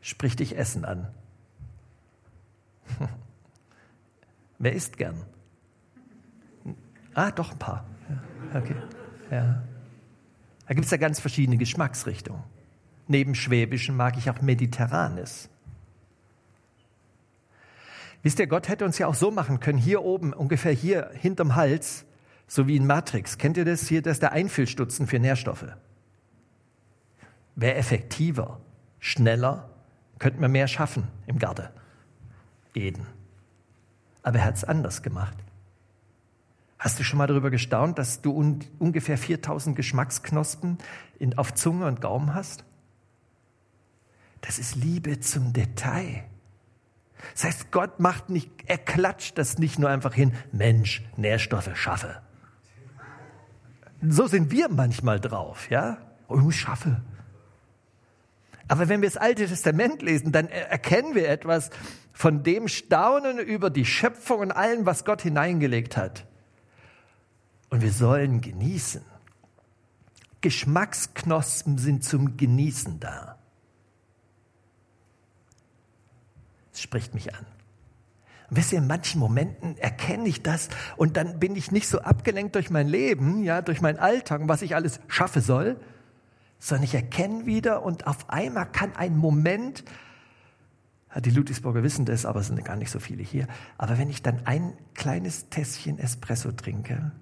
spricht 0.00 0.40
dich 0.40 0.56
Essen 0.56 0.84
an. 0.84 1.08
Wer 4.58 4.72
isst 4.72 4.96
gern? 4.96 5.22
Ah, 7.14 7.30
doch 7.30 7.52
ein 7.52 7.58
paar. 7.58 7.86
Ja, 8.52 8.60
okay. 8.60 8.76
Ja. 9.30 9.62
Da 10.66 10.74
gibt 10.74 10.86
es 10.86 10.90
ja 10.90 10.96
ganz 10.96 11.20
verschiedene 11.20 11.58
Geschmacksrichtungen. 11.58 12.42
Neben 13.06 13.34
Schwäbischen 13.34 13.96
mag 13.96 14.16
ich 14.18 14.28
auch 14.28 14.40
Mediterranes. 14.40 15.48
Wisst 18.22 18.38
ihr, 18.38 18.46
Gott 18.46 18.68
hätte 18.68 18.84
uns 18.84 18.98
ja 18.98 19.06
auch 19.06 19.14
so 19.14 19.30
machen 19.30 19.60
können, 19.60 19.78
hier 19.78 20.02
oben, 20.02 20.32
ungefähr 20.32 20.72
hier 20.72 21.10
hinterm 21.14 21.54
Hals, 21.54 22.04
so 22.46 22.66
wie 22.66 22.76
in 22.76 22.86
Matrix. 22.86 23.38
Kennt 23.38 23.56
ihr 23.56 23.64
das? 23.64 23.88
Hier, 23.88 24.02
das 24.02 24.14
ist 24.14 24.22
der 24.22 24.32
Einfüllstutzen 24.32 25.06
für 25.06 25.18
Nährstoffe. 25.18 25.66
Wäre 27.58 27.74
effektiver, 27.74 28.60
schneller, 29.00 29.68
könnten 30.20 30.40
wir 30.40 30.48
mehr 30.48 30.68
schaffen 30.68 31.08
im 31.26 31.40
Garten. 31.40 31.68
Eden. 32.72 33.04
Aber 34.22 34.38
er 34.38 34.44
hat 34.44 34.54
es 34.54 34.62
anders 34.62 35.02
gemacht. 35.02 35.36
Hast 36.78 37.00
du 37.00 37.02
schon 37.02 37.18
mal 37.18 37.26
darüber 37.26 37.50
gestaunt, 37.50 37.98
dass 37.98 38.22
du 38.22 38.30
un 38.30 38.60
ungefähr 38.78 39.18
4000 39.18 39.74
Geschmacksknospen 39.74 40.78
in, 41.18 41.36
auf 41.36 41.52
Zunge 41.52 41.86
und 41.86 42.00
Gaumen 42.00 42.32
hast? 42.32 42.64
Das 44.42 44.60
ist 44.60 44.76
Liebe 44.76 45.18
zum 45.18 45.52
Detail. 45.52 46.22
Das 47.32 47.42
heißt, 47.42 47.72
Gott 47.72 47.98
macht 47.98 48.30
nicht, 48.30 48.52
er 48.66 48.78
klatscht 48.78 49.36
das 49.36 49.58
nicht 49.58 49.80
nur 49.80 49.90
einfach 49.90 50.14
hin, 50.14 50.32
Mensch, 50.52 51.02
Nährstoffe 51.16 51.76
schaffe. 51.76 52.22
So 54.00 54.28
sind 54.28 54.52
wir 54.52 54.68
manchmal 54.68 55.18
drauf, 55.18 55.68
ja? 55.70 55.98
Oh, 56.28 56.48
ich 56.48 56.60
schaffe. 56.60 57.02
Aber 58.68 58.88
wenn 58.88 59.00
wir 59.00 59.08
das 59.08 59.16
Alte 59.16 59.46
Testament 59.46 60.02
lesen, 60.02 60.30
dann 60.30 60.48
erkennen 60.48 61.14
wir 61.14 61.28
etwas 61.28 61.70
von 62.12 62.42
dem 62.42 62.68
Staunen 62.68 63.38
über 63.38 63.70
die 63.70 63.86
Schöpfung 63.86 64.40
und 64.40 64.52
allem, 64.52 64.84
was 64.84 65.04
Gott 65.04 65.22
hineingelegt 65.22 65.96
hat. 65.96 66.26
Und 67.70 67.80
wir 67.80 67.92
sollen 67.92 68.40
genießen. 68.40 69.02
Geschmacksknospen 70.40 71.78
sind 71.78 72.04
zum 72.04 72.36
Genießen 72.36 73.00
da. 73.00 73.38
Es 76.72 76.82
spricht 76.82 77.14
mich 77.14 77.34
an. 77.34 77.46
Und 78.50 78.56
wisst 78.56 78.72
ihr, 78.72 78.78
in 78.78 78.86
manchen 78.86 79.18
Momenten 79.18 79.76
erkenne 79.78 80.28
ich 80.28 80.42
das 80.42 80.68
und 80.96 81.16
dann 81.16 81.38
bin 81.38 81.56
ich 81.56 81.72
nicht 81.72 81.88
so 81.88 82.00
abgelenkt 82.00 82.54
durch 82.54 82.70
mein 82.70 82.88
Leben, 82.88 83.42
ja, 83.42 83.62
durch 83.62 83.80
meinen 83.80 83.98
Alltag, 83.98 84.42
was 84.44 84.62
ich 84.62 84.74
alles 84.74 85.00
schaffe 85.08 85.40
soll, 85.40 85.78
sondern 86.58 86.84
ich 86.84 86.94
erkenne 86.94 87.46
wieder 87.46 87.82
und 87.82 88.06
auf 88.06 88.30
einmal 88.30 88.70
kann 88.70 88.94
ein 88.96 89.16
Moment, 89.16 89.84
die 91.16 91.30
Ludwigsburger 91.30 91.82
wissen 91.82 92.04
das, 92.04 92.26
aber 92.26 92.40
es 92.40 92.48
sind 92.48 92.64
gar 92.64 92.76
nicht 92.76 92.90
so 92.90 93.00
viele 93.00 93.22
hier, 93.22 93.46
aber 93.76 93.98
wenn 93.98 94.10
ich 94.10 94.22
dann 94.22 94.40
ein 94.44 94.72
kleines 94.94 95.48
Tässchen 95.48 95.98
Espresso 95.98 96.52
trinke, 96.52 97.12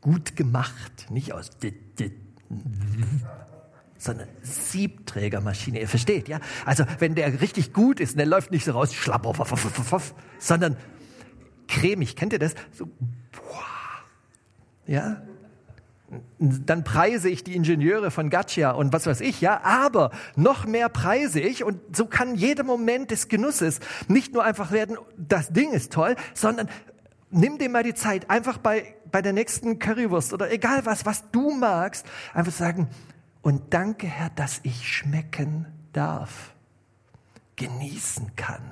gut 0.00 0.36
gemacht, 0.36 1.10
nicht 1.10 1.32
aus 1.32 1.50
sondern 4.02 4.28
Siebträgermaschine. 4.42 5.80
Ihr 5.80 5.88
versteht, 5.88 6.28
ja? 6.28 6.40
Also 6.66 6.84
wenn 6.98 7.14
der 7.14 7.40
richtig 7.40 7.72
gut 7.72 8.00
ist, 8.00 8.18
der 8.18 8.26
läuft 8.26 8.50
nicht 8.50 8.64
so 8.64 8.72
raus, 8.72 8.92
schlapp, 8.92 9.26
sondern 10.38 10.76
cremig. 11.68 12.16
Kennt 12.16 12.32
ihr 12.32 12.40
das? 12.40 12.54
So, 12.72 12.86
boah, 12.86 13.64
ja? 14.86 15.22
Dann 16.38 16.84
preise 16.84 17.28
ich 17.28 17.44
die 17.44 17.56
Ingenieure 17.56 18.10
von 18.10 18.28
Gaccia 18.28 18.72
und 18.72 18.92
was 18.92 19.06
weiß 19.06 19.20
ich, 19.20 19.40
ja, 19.40 19.62
aber 19.62 20.10
noch 20.36 20.66
mehr 20.66 20.88
preise 20.88 21.40
ich 21.40 21.64
und 21.64 21.96
so 21.96 22.06
kann 22.06 22.34
jeder 22.34 22.64
Moment 22.64 23.10
des 23.10 23.28
Genusses 23.28 23.80
nicht 24.08 24.34
nur 24.34 24.44
einfach 24.44 24.72
werden, 24.72 24.98
das 25.16 25.50
Ding 25.52 25.72
ist 25.72 25.92
toll, 25.92 26.16
sondern 26.34 26.68
nimm 27.30 27.58
dir 27.58 27.68
mal 27.68 27.82
die 27.82 27.94
Zeit, 27.94 28.30
einfach 28.30 28.58
bei, 28.58 28.94
bei 29.10 29.22
der 29.22 29.32
nächsten 29.32 29.78
Currywurst 29.78 30.32
oder 30.32 30.52
egal 30.52 30.84
was, 30.84 31.06
was 31.06 31.30
du 31.30 31.50
magst, 31.50 32.06
einfach 32.34 32.52
sagen, 32.52 32.88
und 33.40 33.74
danke 33.74 34.06
Herr, 34.06 34.30
dass 34.30 34.60
ich 34.62 34.88
schmecken 34.88 35.66
darf, 35.92 36.54
genießen 37.56 38.36
kann. 38.36 38.62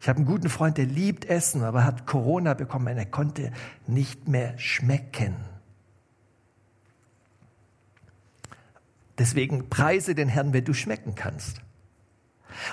Ich 0.00 0.08
habe 0.08 0.18
einen 0.18 0.26
guten 0.26 0.48
Freund, 0.48 0.78
der 0.78 0.86
liebt 0.86 1.24
Essen, 1.24 1.62
aber 1.62 1.84
hat 1.84 2.06
Corona 2.06 2.54
bekommen, 2.54 2.96
er 2.96 3.06
konnte 3.06 3.52
nicht 3.86 4.28
mehr 4.28 4.56
schmecken. 4.58 5.36
Deswegen 9.18 9.68
preise 9.68 10.14
den 10.14 10.28
Herrn, 10.28 10.52
wenn 10.52 10.64
du 10.64 10.74
schmecken 10.74 11.14
kannst. 11.14 11.60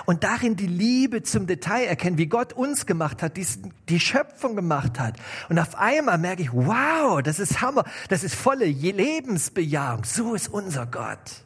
Und 0.04 0.24
darin 0.24 0.56
die 0.56 0.66
Liebe 0.66 1.22
zum 1.22 1.46
Detail 1.46 1.84
erkennen, 1.84 2.18
wie 2.18 2.26
Gott 2.26 2.52
uns 2.52 2.86
gemacht 2.86 3.22
hat, 3.22 3.36
die, 3.36 3.46
die 3.88 4.00
Schöpfung 4.00 4.56
gemacht 4.56 4.98
hat. 4.98 5.16
Und 5.48 5.58
auf 5.58 5.76
einmal 5.76 6.18
merke 6.18 6.42
ich, 6.42 6.52
wow, 6.52 7.22
das 7.22 7.38
ist 7.38 7.60
Hammer, 7.60 7.84
das 8.08 8.24
ist 8.24 8.34
volle 8.34 8.64
Lebensbejahung. 8.64 10.04
So 10.04 10.34
ist 10.34 10.48
unser 10.48 10.86
Gott. 10.86 11.44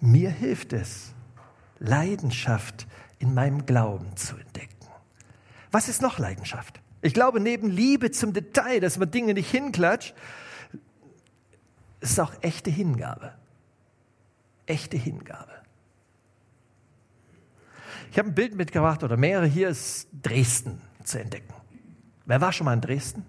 Mir 0.00 0.30
hilft 0.30 0.72
es, 0.72 1.12
Leidenschaft 1.78 2.86
in 3.18 3.32
meinem 3.32 3.64
Glauben 3.64 4.16
zu 4.16 4.36
entdecken. 4.36 4.74
Was 5.70 5.88
ist 5.88 6.02
noch 6.02 6.18
Leidenschaft? 6.18 6.80
Ich 7.02 7.14
glaube, 7.14 7.40
neben 7.40 7.70
Liebe 7.70 8.10
zum 8.10 8.32
Detail, 8.32 8.80
dass 8.80 8.98
man 8.98 9.10
Dinge 9.10 9.34
nicht 9.34 9.50
hinklatscht, 9.50 10.14
ist 12.00 12.18
auch 12.20 12.32
echte 12.40 12.70
Hingabe. 12.70 13.32
Echte 14.66 14.96
Hingabe. 14.96 15.52
Ich 18.10 18.18
habe 18.18 18.28
ein 18.28 18.34
Bild 18.34 18.54
mitgebracht 18.54 19.04
oder 19.04 19.16
mehrere. 19.16 19.46
Hier 19.46 19.68
ist 19.68 20.08
Dresden 20.22 20.80
zu 21.04 21.20
entdecken. 21.20 21.52
Wer 22.24 22.40
war 22.40 22.52
schon 22.52 22.64
mal 22.64 22.74
in 22.74 22.80
Dresden? 22.80 23.24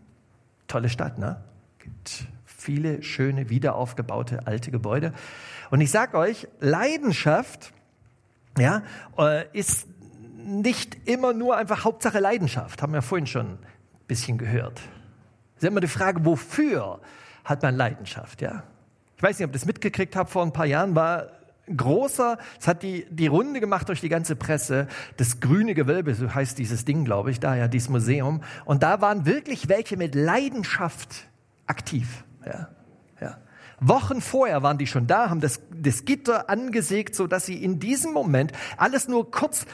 Tolle 0.68 0.90
Stadt, 0.90 1.18
ne? 1.18 1.44
Gibt 1.80 2.28
viele 2.46 3.04
schöne, 3.04 3.50
wiederaufgebaute 3.50 4.48
alte 4.48 4.72
Gebäude. 4.72 5.14
Und 5.70 5.82
ich 5.82 5.92
sage 5.92 6.18
euch, 6.18 6.48
Leidenschaft 6.60 7.74
ja, 8.58 8.84
äh, 9.18 9.46
ist 9.54 9.88
nicht 10.36 10.98
immer 11.08 11.34
nur 11.34 11.58
einfach 11.58 11.84
Hauptsache 11.84 12.20
Leidenschaft. 12.20 12.82
Haben 12.82 12.94
wir 12.94 13.02
vorhin 13.02 13.28
schon 13.28 13.46
ein 13.46 13.60
bisschen 14.08 14.38
gehört. 14.38 14.80
Es 15.56 15.64
ist 15.64 15.68
immer 15.68 15.82
die 15.82 15.88
Frage, 15.88 16.26
wofür 16.26 17.02
hat 17.48 17.64
man 17.64 17.76
Leidenschaft, 17.76 18.42
ja? 18.42 18.64
Ich 19.16 19.24
weiß 19.24 19.40
nicht, 19.40 19.46
ob 19.46 19.52
ihr 19.52 19.54
das 19.54 19.66
mitgekriegt 19.66 20.16
habt, 20.16 20.30
vor 20.30 20.44
ein 20.44 20.54
paar 20.54 20.68
Jahren 20.68 20.96
war 20.96 21.28
großer, 21.76 22.38
es 22.60 22.68
hat 22.68 22.84
die, 22.84 23.08
die 23.10 23.28
Runde 23.28 23.60
gemacht 23.60 23.90
durch 23.90 24.00
die 24.00 24.10
ganze 24.10 24.36
Presse, 24.36 24.88
das 25.18 25.40
grüne 25.40 25.74
Gewölbe, 25.74 26.14
so 26.14 26.34
heißt 26.34 26.58
dieses 26.58 26.86
Ding, 26.86 27.04
glaube 27.04 27.32
ich, 27.32 27.40
da 27.40 27.56
ja, 27.56 27.68
dieses 27.68 27.90
Museum. 27.90 28.44
Und 28.64 28.84
da 28.84 29.02
waren 29.02 29.26
wirklich 29.26 29.68
welche 29.68 29.98
mit 29.98 30.14
Leidenschaft 30.14 31.28
aktiv. 31.66 32.24
Ja. 32.46 32.70
Wochen 33.80 34.22
vorher 34.22 34.64
waren 34.64 34.78
die 34.78 34.88
schon 34.88 35.08
da, 35.08 35.30
haben 35.30 35.42
das, 35.42 35.62
das 35.72 36.06
Gitter 36.06 36.50
angesägt, 36.50 37.16
so 37.16 37.28
dass 37.28 37.46
sie 37.46 37.64
in 37.64 37.80
diesem 37.80 38.12
Moment 38.12 38.52
alles 38.78 39.08
nur 39.08 39.30
kurz 39.30 39.66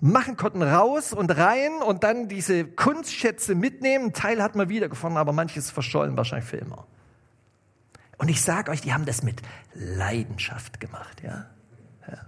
machen 0.00 0.36
konnten, 0.36 0.62
raus 0.62 1.12
und 1.12 1.36
rein 1.36 1.82
und 1.86 2.02
dann 2.02 2.28
diese 2.28 2.64
Kunstschätze 2.64 3.54
mitnehmen. 3.54 4.06
Ein 4.06 4.12
Teil 4.14 4.42
hat 4.42 4.56
man 4.56 4.68
wiedergefunden, 4.68 5.18
aber 5.18 5.32
manches 5.32 5.70
verschollen 5.70 6.16
wahrscheinlich 6.16 6.48
für 6.48 6.56
immer. 6.56 6.86
Und 8.22 8.28
ich 8.28 8.40
sage 8.40 8.70
euch, 8.70 8.80
die 8.80 8.92
haben 8.92 9.04
das 9.04 9.24
mit 9.24 9.42
Leidenschaft 9.74 10.78
gemacht, 10.78 11.22
ja. 11.24 11.46
ja. 12.08 12.18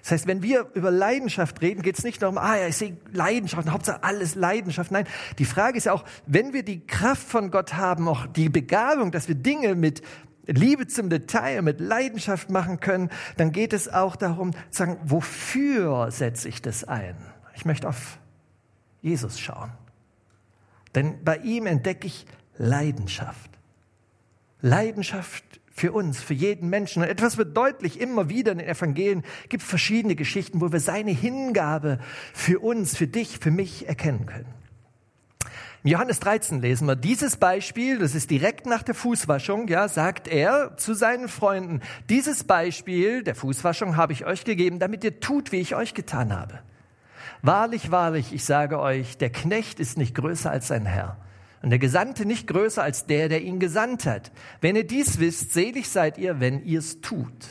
Das 0.00 0.12
heißt, 0.12 0.26
wenn 0.28 0.44
wir 0.44 0.70
über 0.74 0.92
Leidenschaft 0.92 1.60
reden, 1.60 1.82
geht 1.82 1.98
es 1.98 2.04
nicht 2.04 2.22
darum, 2.22 2.38
ah 2.38 2.56
ja, 2.56 2.68
ich 2.68 2.76
sehe 2.76 2.96
Leidenschaft, 3.10 3.68
Hauptsache 3.68 4.04
alles 4.04 4.36
Leidenschaft. 4.36 4.92
Nein, 4.92 5.08
die 5.40 5.44
Frage 5.44 5.76
ist 5.76 5.86
ja 5.86 5.92
auch, 5.92 6.04
wenn 6.26 6.52
wir 6.52 6.62
die 6.62 6.86
Kraft 6.86 7.26
von 7.26 7.50
Gott 7.50 7.74
haben, 7.74 8.06
auch 8.06 8.28
die 8.28 8.48
Begabung, 8.48 9.10
dass 9.10 9.26
wir 9.26 9.34
Dinge 9.34 9.74
mit 9.74 10.02
Liebe 10.46 10.86
zum 10.86 11.10
Detail, 11.10 11.62
mit 11.62 11.80
Leidenschaft 11.80 12.50
machen 12.50 12.78
können, 12.78 13.10
dann 13.38 13.50
geht 13.50 13.72
es 13.72 13.88
auch 13.88 14.14
darum, 14.14 14.52
zu 14.52 14.60
sagen, 14.70 14.98
wofür 15.02 16.12
setze 16.12 16.48
ich 16.48 16.62
das 16.62 16.84
ein? 16.84 17.16
Ich 17.56 17.64
möchte 17.64 17.88
auf 17.88 18.20
Jesus 19.00 19.40
schauen. 19.40 19.72
Denn 20.94 21.24
bei 21.24 21.38
ihm 21.38 21.66
entdecke 21.66 22.06
ich 22.06 22.24
Leidenschaft. 22.56 23.51
Leidenschaft 24.62 25.44
für 25.74 25.92
uns, 25.92 26.20
für 26.20 26.34
jeden 26.34 26.70
Menschen. 26.70 27.02
Und 27.02 27.08
etwas 27.08 27.36
wird 27.36 27.56
deutlich 27.56 28.00
immer 28.00 28.28
wieder 28.28 28.52
in 28.52 28.58
den 28.58 28.68
Evangelien. 28.68 29.24
Es 29.42 29.48
gibt 29.48 29.62
verschiedene 29.62 30.14
Geschichten, 30.14 30.60
wo 30.60 30.70
wir 30.70 30.80
seine 30.80 31.10
Hingabe 31.10 31.98
für 32.32 32.60
uns, 32.60 32.96
für 32.96 33.06
dich, 33.06 33.38
für 33.38 33.50
mich 33.50 33.88
erkennen 33.88 34.26
können. 34.26 34.54
Im 35.82 35.90
Johannes 35.90 36.20
13 36.20 36.60
lesen 36.60 36.86
wir 36.86 36.94
dieses 36.94 37.36
Beispiel, 37.36 37.98
das 37.98 38.14
ist 38.14 38.30
direkt 38.30 38.66
nach 38.66 38.84
der 38.84 38.94
Fußwaschung, 38.94 39.66
ja, 39.66 39.88
sagt 39.88 40.28
er 40.28 40.76
zu 40.76 40.94
seinen 40.94 41.26
Freunden, 41.26 41.80
dieses 42.08 42.44
Beispiel 42.44 43.24
der 43.24 43.34
Fußwaschung 43.34 43.96
habe 43.96 44.12
ich 44.12 44.24
euch 44.24 44.44
gegeben, 44.44 44.78
damit 44.78 45.02
ihr 45.02 45.18
tut, 45.18 45.50
wie 45.50 45.56
ich 45.56 45.74
euch 45.74 45.94
getan 45.94 46.32
habe. 46.32 46.60
Wahrlich, 47.40 47.90
wahrlich, 47.90 48.32
ich 48.32 48.44
sage 48.44 48.78
euch, 48.78 49.18
der 49.18 49.30
Knecht 49.30 49.80
ist 49.80 49.98
nicht 49.98 50.14
größer 50.14 50.52
als 50.52 50.68
sein 50.68 50.86
Herr 50.86 51.16
und 51.62 51.70
der 51.70 51.78
Gesandte 51.78 52.26
nicht 52.26 52.46
größer 52.48 52.82
als 52.82 53.06
der, 53.06 53.28
der 53.28 53.42
ihn 53.42 53.60
gesandt 53.60 54.04
hat. 54.04 54.32
Wenn 54.60 54.76
ihr 54.76 54.86
dies 54.86 55.20
wisst, 55.20 55.52
selig 55.52 55.88
seid 55.88 56.18
ihr, 56.18 56.40
wenn 56.40 56.64
ihr 56.64 56.80
es 56.80 57.00
tut. 57.00 57.46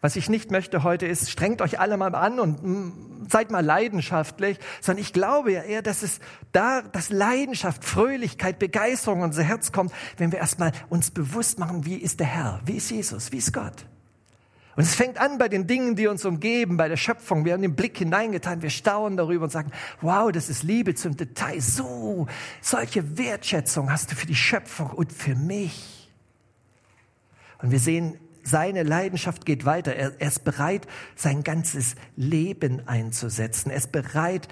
Was 0.00 0.14
ich 0.14 0.28
nicht 0.28 0.52
möchte 0.52 0.84
heute 0.84 1.06
ist, 1.06 1.30
strengt 1.30 1.60
euch 1.62 1.80
alle 1.80 1.96
mal 1.96 2.14
an 2.14 2.38
und 2.38 2.62
mm, 2.62 3.26
seid 3.28 3.50
mal 3.50 3.64
leidenschaftlich, 3.64 4.58
sondern 4.80 5.02
ich 5.02 5.12
glaube 5.12 5.52
ja 5.52 5.62
eher, 5.62 5.82
dass 5.82 6.04
es 6.04 6.20
da, 6.52 6.82
dass 6.82 7.10
Leidenschaft, 7.10 7.84
Fröhlichkeit, 7.84 8.60
Begeisterung 8.60 9.20
in 9.20 9.24
unser 9.24 9.42
Herz 9.42 9.72
kommt, 9.72 9.92
wenn 10.18 10.30
wir 10.30 10.38
erstmal 10.38 10.70
uns 10.88 11.10
bewusst 11.10 11.58
machen, 11.58 11.86
wie 11.86 11.96
ist 11.96 12.20
der 12.20 12.28
Herr, 12.28 12.60
wie 12.64 12.76
ist 12.76 12.90
Jesus, 12.90 13.32
wie 13.32 13.38
ist 13.38 13.52
Gott. 13.52 13.86
Und 14.76 14.82
es 14.82 14.94
fängt 14.94 15.18
an 15.18 15.38
bei 15.38 15.48
den 15.48 15.66
Dingen, 15.66 15.96
die 15.96 16.06
uns 16.06 16.24
umgeben, 16.26 16.76
bei 16.76 16.88
der 16.88 16.98
Schöpfung. 16.98 17.46
Wir 17.46 17.54
haben 17.54 17.62
den 17.62 17.74
Blick 17.74 17.96
hineingetan, 17.96 18.60
wir 18.60 18.68
staunen 18.68 19.16
darüber 19.16 19.44
und 19.44 19.50
sagen, 19.50 19.72
wow, 20.02 20.30
das 20.30 20.50
ist 20.50 20.62
Liebe 20.62 20.94
zum 20.94 21.16
Detail. 21.16 21.60
So, 21.62 22.26
solche 22.60 23.16
Wertschätzung 23.16 23.90
hast 23.90 24.12
du 24.12 24.16
für 24.16 24.26
die 24.26 24.34
Schöpfung 24.34 24.90
und 24.90 25.12
für 25.12 25.34
mich. 25.34 26.10
Und 27.62 27.70
wir 27.70 27.80
sehen, 27.80 28.18
seine 28.42 28.82
Leidenschaft 28.82 29.46
geht 29.46 29.64
weiter. 29.64 29.96
Er, 29.96 30.20
er 30.20 30.28
ist 30.28 30.44
bereit, 30.44 30.86
sein 31.16 31.42
ganzes 31.42 31.96
Leben 32.14 32.86
einzusetzen. 32.86 33.70
Er 33.70 33.78
ist 33.78 33.92
bereit, 33.92 34.46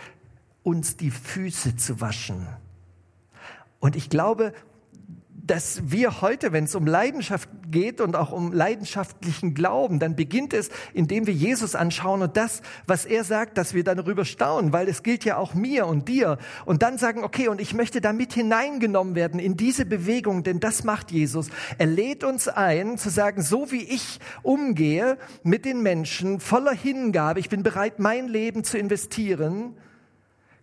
uns 0.63 0.97
die 0.97 1.11
Füße 1.11 1.77
zu 1.77 2.01
waschen. 2.01 2.47
Und 3.79 3.95
ich 3.95 4.09
glaube, 4.09 4.55
dass 5.47 5.91
wir 5.91 6.23
heute, 6.23 6.53
wenn 6.53 6.65
es 6.65 6.75
um 6.75 6.87
Leidenschaft 6.87 7.51
geht 7.71 8.01
und 8.01 8.17
auch 8.17 8.33
um 8.33 8.53
leidenschaftlichen 8.53 9.55
Glauben, 9.55 9.99
dann 9.99 10.17
beginnt 10.17 10.55
es, 10.55 10.71
indem 10.95 11.27
wir 11.27 11.35
Jesus 11.35 11.75
anschauen 11.75 12.23
und 12.23 12.37
das, 12.37 12.63
was 12.87 13.05
er 13.05 13.25
sagt, 13.25 13.59
dass 13.59 13.75
wir 13.75 13.85
darüber 13.85 14.25
staunen, 14.25 14.73
weil 14.73 14.89
es 14.89 15.03
gilt 15.03 15.25
ja 15.25 15.37
auch 15.37 15.55
mir 15.55 15.87
und 15.87 16.09
dir. 16.09 16.39
Und 16.65 16.83
dann 16.83 16.97
sagen, 16.97 17.25
okay, 17.25 17.49
und 17.49 17.61
ich 17.61 17.75
möchte 17.75 18.01
da 18.01 18.15
mit 18.15 18.33
hineingenommen 18.33 19.15
werden 19.15 19.39
in 19.39 19.57
diese 19.57 19.85
Bewegung, 19.85 20.45
denn 20.45 20.61
das 20.61 20.83
macht 20.83 21.11
Jesus. 21.11 21.49
Er 21.77 21.87
lädt 21.87 22.25
uns 22.25 22.49
ein, 22.49 22.97
zu 22.97 23.11
sagen, 23.11 23.43
so 23.43 23.71
wie 23.71 23.83
ich 23.83 24.21
umgehe 24.43 25.19
mit 25.43 25.67
den 25.67 25.83
Menschen, 25.83 26.41
voller 26.41 26.75
Hingabe, 26.75 27.41
ich 27.41 27.51
bin 27.51 27.63
bereit, 27.63 27.99
mein 27.99 28.29
Leben 28.29 28.65
zu 28.65 28.79
investieren, 28.79 29.77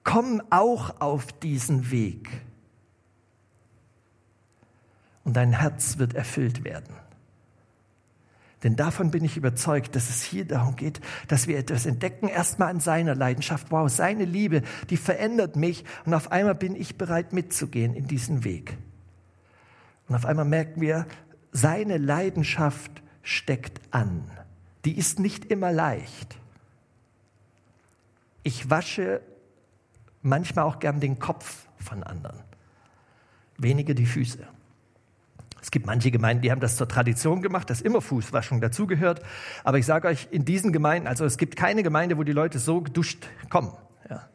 komm 0.04 0.42
auch 0.50 1.00
auf 1.00 1.32
diesen 1.34 1.92
Weg 1.92 2.30
und 5.32 5.38
dein 5.38 5.54
Herz 5.54 5.98
wird 5.98 6.14
erfüllt 6.14 6.66
werden. 6.66 6.94
Denn 8.64 8.76
davon 8.76 9.12
bin 9.12 9.24
ich 9.24 9.38
überzeugt, 9.38 9.96
dass 9.96 10.10
es 10.10 10.24
hier 10.24 10.44
darum 10.44 10.76
geht, 10.76 11.00
dass 11.30 11.48
wir 11.48 11.58
etwas 11.58 11.86
entdecken, 11.86 12.28
erstmal 12.28 12.68
an 12.68 12.82
seiner 12.82 13.16
Leidenschaft. 13.16 13.72
Wow, 13.72 13.90
seine 13.90 14.26
Liebe, 14.26 14.62
die 14.90 14.98
verändert 14.98 15.56
mich 15.56 15.86
und 16.06 16.14
auf 16.14 16.34
einmal 16.34 16.56
bin 16.56 16.76
ich 16.76 16.98
bereit 16.98 17.32
mitzugehen 17.32 17.94
in 17.94 18.08
diesen 18.08 18.44
Weg. 18.44 18.78
Und 20.10 20.16
auf 20.16 20.26
einmal 20.26 20.44
merken 20.44 20.82
wir, 20.82 21.08
seine 21.54 21.98
Leidenschaft 21.98 23.02
steckt 23.24 23.80
an. 23.92 24.30
Die 24.84 24.98
ist 24.98 25.18
nicht 25.18 25.46
immer 25.46 25.72
leicht. 25.72 26.38
Ich 28.44 28.70
wasche 28.70 29.22
manchmal 30.24 30.66
auch 30.66 30.80
gern 30.80 31.00
den 31.00 31.20
Kopf 31.20 31.70
von 31.78 32.04
anderen, 32.04 32.42
wenige 33.58 33.96
die 33.96 34.06
Füße. 34.06 34.46
Es 35.62 35.70
gibt 35.70 35.86
manche 35.86 36.10
Gemeinden, 36.10 36.42
die 36.42 36.52
haben 36.52 36.60
das 36.60 36.76
zur 36.76 36.88
Tradition 36.88 37.42
gemacht, 37.42 37.70
dass 37.70 37.82
immer 37.82 38.02
Fußwaschung 38.02 38.62
dazugehört. 38.62 39.22
Aber 39.64 39.78
ich 39.78 39.86
sage 39.86 40.08
euch, 40.08 40.28
in 40.32 40.44
diesen 40.44 40.74
Gemeinden, 40.74 41.08
also 41.08 41.24
es 41.24 41.38
gibt 41.38 41.56
keine 41.56 41.84
Gemeinde, 41.84 42.18
wo 42.18 42.24
die 42.24 42.32
Leute 42.32 42.58
so 42.58 42.82
geduscht 42.82 43.28
kommen. 43.50 43.72
Ja. 44.10 44.28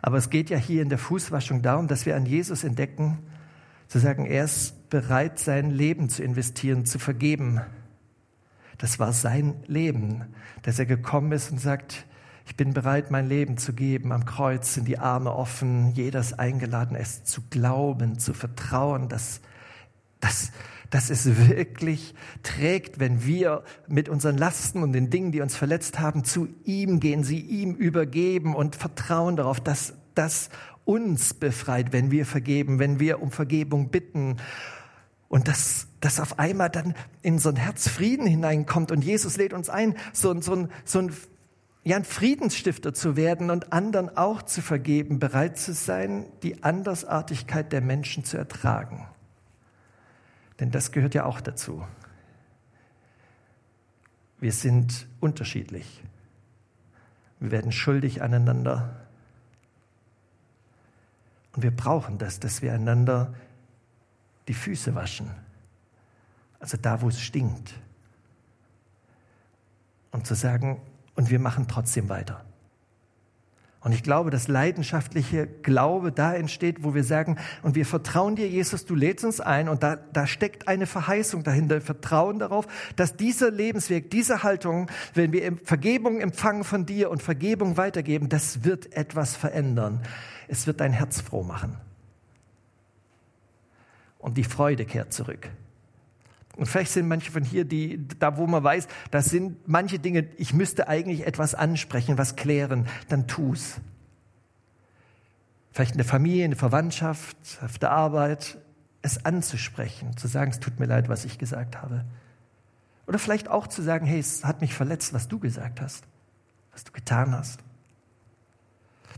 Aber 0.00 0.16
es 0.16 0.30
geht 0.30 0.48
ja 0.48 0.56
hier 0.56 0.82
in 0.82 0.88
der 0.88 0.98
Fußwaschung 0.98 1.60
darum, 1.60 1.88
dass 1.88 2.06
wir 2.06 2.16
an 2.16 2.24
Jesus 2.24 2.64
entdecken, 2.64 3.18
zu 3.86 3.98
sagen, 3.98 4.24
er 4.24 4.44
ist 4.44 4.88
bereit, 4.88 5.38
sein 5.38 5.70
Leben 5.70 6.08
zu 6.08 6.22
investieren, 6.22 6.86
zu 6.86 6.98
vergeben. 6.98 7.60
Das 8.78 8.98
war 8.98 9.12
sein 9.12 9.62
Leben, 9.66 10.24
dass 10.62 10.78
er 10.78 10.86
gekommen 10.86 11.32
ist 11.32 11.52
und 11.52 11.58
sagt, 11.58 12.06
ich 12.46 12.56
bin 12.56 12.74
bereit, 12.74 13.10
mein 13.10 13.28
Leben 13.28 13.56
zu 13.56 13.72
geben. 13.72 14.12
Am 14.12 14.24
Kreuz 14.24 14.74
sind 14.74 14.88
die 14.88 14.98
Arme 14.98 15.34
offen. 15.34 15.92
Jeder 15.94 16.20
ist 16.20 16.38
eingeladen, 16.38 16.96
es 16.96 17.24
zu 17.24 17.40
glauben, 17.50 18.18
zu 18.18 18.34
vertrauen, 18.34 19.08
dass, 19.08 19.40
dass, 20.20 20.50
dass 20.90 21.10
es 21.10 21.48
wirklich 21.48 22.14
trägt, 22.42 22.98
wenn 22.98 23.24
wir 23.24 23.62
mit 23.86 24.08
unseren 24.08 24.36
Lasten 24.36 24.82
und 24.82 24.92
den 24.92 25.10
Dingen, 25.10 25.32
die 25.32 25.40
uns 25.40 25.56
verletzt 25.56 26.00
haben, 26.00 26.24
zu 26.24 26.48
ihm 26.64 27.00
gehen, 27.00 27.22
sie 27.22 27.40
ihm 27.40 27.74
übergeben 27.74 28.54
und 28.54 28.76
vertrauen 28.76 29.36
darauf, 29.36 29.60
dass 29.60 29.94
das 30.14 30.50
uns 30.84 31.34
befreit, 31.34 31.92
wenn 31.92 32.10
wir 32.10 32.26
vergeben, 32.26 32.78
wenn 32.78 32.98
wir 32.98 33.22
um 33.22 33.30
Vergebung 33.30 33.90
bitten. 33.90 34.36
Und 35.28 35.48
dass, 35.48 35.86
dass 36.00 36.20
auf 36.20 36.38
einmal 36.38 36.68
dann 36.68 36.94
in 37.22 37.38
so 37.38 37.48
ein 37.48 37.56
Herz 37.56 37.88
Frieden 37.88 38.26
hineinkommt 38.26 38.90
und 38.90 39.02
Jesus 39.02 39.36
lädt 39.38 39.54
uns 39.54 39.70
ein, 39.70 39.94
so, 40.12 40.38
so, 40.42 40.68
so 40.84 40.98
ein 40.98 41.12
ja, 41.84 41.96
ein 41.96 42.04
Friedensstifter 42.04 42.94
zu 42.94 43.16
werden 43.16 43.50
und 43.50 43.72
anderen 43.72 44.16
auch 44.16 44.42
zu 44.42 44.62
vergeben, 44.62 45.18
bereit 45.18 45.58
zu 45.58 45.72
sein, 45.72 46.26
die 46.42 46.62
Andersartigkeit 46.62 47.72
der 47.72 47.80
Menschen 47.80 48.24
zu 48.24 48.36
ertragen. 48.36 49.08
Denn 50.60 50.70
das 50.70 50.92
gehört 50.92 51.14
ja 51.14 51.24
auch 51.24 51.40
dazu. 51.40 51.84
Wir 54.38 54.52
sind 54.52 55.08
unterschiedlich. 55.18 56.02
Wir 57.40 57.50
werden 57.50 57.72
schuldig 57.72 58.22
aneinander. 58.22 58.94
Und 61.52 61.64
wir 61.64 61.74
brauchen 61.74 62.18
das, 62.18 62.38
dass 62.38 62.62
wir 62.62 62.72
einander 62.72 63.34
die 64.46 64.54
Füße 64.54 64.94
waschen. 64.94 65.30
Also 66.60 66.76
da, 66.76 67.02
wo 67.02 67.08
es 67.08 67.20
stinkt. 67.20 67.74
Und 70.12 70.26
zu 70.26 70.34
sagen, 70.34 70.80
und 71.14 71.30
wir 71.30 71.38
machen 71.38 71.66
trotzdem 71.68 72.08
weiter. 72.08 72.44
Und 73.84 73.90
ich 73.90 74.04
glaube, 74.04 74.30
dass 74.30 74.46
leidenschaftliche 74.46 75.48
Glaube 75.48 76.12
da 76.12 76.32
entsteht, 76.32 76.84
wo 76.84 76.94
wir 76.94 77.02
sagen, 77.02 77.36
und 77.62 77.74
wir 77.74 77.84
vertrauen 77.84 78.36
dir, 78.36 78.48
Jesus, 78.48 78.86
du 78.86 78.94
lädst 78.94 79.24
uns 79.24 79.40
ein, 79.40 79.68
und 79.68 79.82
da, 79.82 79.96
da 79.96 80.28
steckt 80.28 80.68
eine 80.68 80.86
Verheißung 80.86 81.42
dahinter, 81.42 81.80
Vertrauen 81.80 82.38
darauf, 82.38 82.68
dass 82.94 83.16
dieser 83.16 83.50
Lebensweg, 83.50 84.08
diese 84.08 84.44
Haltung, 84.44 84.88
wenn 85.14 85.32
wir 85.32 85.56
Vergebung 85.64 86.20
empfangen 86.20 86.62
von 86.62 86.86
dir 86.86 87.10
und 87.10 87.22
Vergebung 87.22 87.76
weitergeben, 87.76 88.28
das 88.28 88.62
wird 88.62 88.92
etwas 88.92 89.34
verändern. 89.34 90.00
Es 90.46 90.68
wird 90.68 90.80
dein 90.80 90.92
Herz 90.92 91.20
froh 91.20 91.42
machen. 91.42 91.76
Und 94.18 94.38
die 94.38 94.44
Freude 94.44 94.84
kehrt 94.84 95.12
zurück. 95.12 95.50
Und 96.56 96.66
vielleicht 96.66 96.92
sind 96.92 97.08
manche 97.08 97.30
von 97.32 97.44
hier, 97.44 97.64
die, 97.64 98.06
da 98.18 98.36
wo 98.36 98.46
man 98.46 98.62
weiß, 98.62 98.86
das 99.10 99.26
sind 99.26 99.68
manche 99.68 99.98
Dinge, 99.98 100.28
ich 100.36 100.52
müsste 100.52 100.88
eigentlich 100.88 101.26
etwas 101.26 101.54
ansprechen, 101.54 102.18
was 102.18 102.36
klären, 102.36 102.86
dann 103.08 103.26
tu's. 103.26 103.80
Vielleicht 105.70 105.92
in 105.92 105.98
der 105.98 106.06
Familie, 106.06 106.44
in 106.44 106.50
der 106.50 106.58
Verwandtschaft, 106.58 107.36
auf 107.64 107.78
der 107.78 107.90
Arbeit, 107.90 108.58
es 109.00 109.24
anzusprechen, 109.24 110.16
zu 110.16 110.28
sagen, 110.28 110.50
es 110.50 110.60
tut 110.60 110.78
mir 110.78 110.86
leid, 110.86 111.08
was 111.08 111.24
ich 111.24 111.38
gesagt 111.38 111.80
habe. 111.80 112.04
Oder 113.06 113.18
vielleicht 113.18 113.48
auch 113.48 113.66
zu 113.66 113.82
sagen, 113.82 114.06
hey, 114.06 114.20
es 114.20 114.44
hat 114.44 114.60
mich 114.60 114.74
verletzt, 114.74 115.12
was 115.14 115.28
du 115.28 115.38
gesagt 115.38 115.80
hast, 115.80 116.04
was 116.70 116.84
du 116.84 116.92
getan 116.92 117.32
hast. 117.32 117.60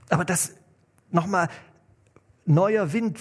Aber 0.09 0.25
dass 0.25 0.55
nochmal 1.11 1.49
neuer 2.47 2.92
Wind 2.92 3.18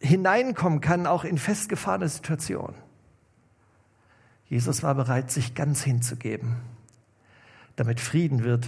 hineinkommen 0.00 0.80
kann, 0.80 1.06
auch 1.06 1.24
in 1.24 1.38
festgefahrene 1.38 2.08
Situationen. 2.08 2.76
Jesus 4.48 4.82
war 4.82 4.94
bereit, 4.94 5.30
sich 5.30 5.54
ganz 5.54 5.82
hinzugeben, 5.82 6.56
damit 7.76 8.00
Frieden 8.00 8.44
wird. 8.44 8.66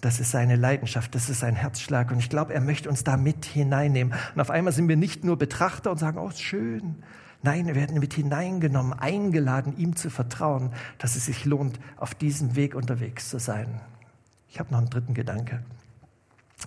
Das 0.00 0.20
ist 0.20 0.30
seine 0.30 0.56
Leidenschaft, 0.56 1.14
das 1.14 1.28
ist 1.28 1.40
sein 1.40 1.54
Herzschlag. 1.54 2.10
Und 2.10 2.18
ich 2.18 2.30
glaube, 2.30 2.54
er 2.54 2.60
möchte 2.60 2.88
uns 2.88 3.04
da 3.04 3.16
mit 3.16 3.44
hineinnehmen. 3.44 4.14
Und 4.34 4.40
auf 4.40 4.50
einmal 4.50 4.72
sind 4.72 4.88
wir 4.88 4.96
nicht 4.96 5.24
nur 5.24 5.36
Betrachter 5.36 5.90
und 5.90 5.98
sagen, 5.98 6.18
oh, 6.18 6.30
schön. 6.30 6.96
Nein, 7.42 7.66
wir 7.66 7.74
werden 7.74 7.98
mit 7.98 8.12
hineingenommen, 8.14 8.92
eingeladen, 8.92 9.76
ihm 9.78 9.96
zu 9.96 10.10
vertrauen, 10.10 10.72
dass 10.98 11.16
es 11.16 11.26
sich 11.26 11.46
lohnt, 11.46 11.80
auf 11.96 12.14
diesem 12.14 12.54
Weg 12.54 12.74
unterwegs 12.74 13.30
zu 13.30 13.38
sein. 13.38 13.80
Ich 14.48 14.58
habe 14.58 14.70
noch 14.72 14.78
einen 14.78 14.90
dritten 14.90 15.14
Gedanke, 15.14 15.62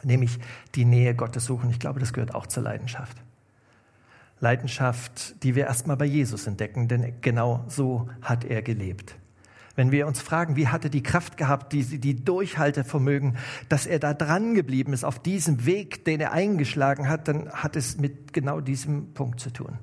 nämlich 0.03 0.39
die 0.73 0.85
Nähe 0.85 1.13
Gottes 1.13 1.45
suchen. 1.45 1.69
Ich 1.69 1.79
glaube, 1.79 1.99
das 1.99 2.13
gehört 2.13 2.33
auch 2.33 2.47
zur 2.47 2.63
Leidenschaft. 2.63 3.17
Leidenschaft, 4.43 5.41
die 5.41 5.55
wir 5.55 5.65
erstmal 5.65 5.95
bei 5.95 6.05
Jesus 6.05 6.47
entdecken, 6.47 6.89
denn 6.89 7.13
genau 7.21 7.63
so 7.69 8.09
hat 8.21 8.43
er 8.43 8.61
gelebt. 8.61 9.15
Wenn 9.75 9.91
wir 9.91 10.05
uns 10.05 10.21
fragen, 10.21 10.55
wie 10.55 10.67
hat 10.67 10.83
er 10.83 10.89
die 10.91 11.01
Kraft 11.01 11.37
gehabt, 11.37 11.73
die, 11.73 11.97
die 11.97 12.23
Durchhaltevermögen, 12.23 13.37
dass 13.69 13.87
er 13.87 13.97
da 13.97 14.13
dran 14.13 14.53
geblieben 14.53 14.93
ist 14.93 15.05
auf 15.05 15.17
diesem 15.17 15.65
Weg, 15.65 16.05
den 16.05 16.19
er 16.19 16.33
eingeschlagen 16.33 17.09
hat, 17.09 17.27
dann 17.27 17.49
hat 17.51 17.75
es 17.75 17.97
mit 17.97 18.33
genau 18.33 18.59
diesem 18.59 19.13
Punkt 19.13 19.39
zu 19.39 19.49
tun. 19.49 19.79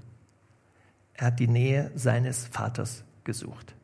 Er 1.15 1.29
hat 1.29 1.41
die 1.41 1.49
Nähe 1.49 1.91
seines 1.95 2.47
Vaters 2.47 3.03
gesucht. 3.25 3.75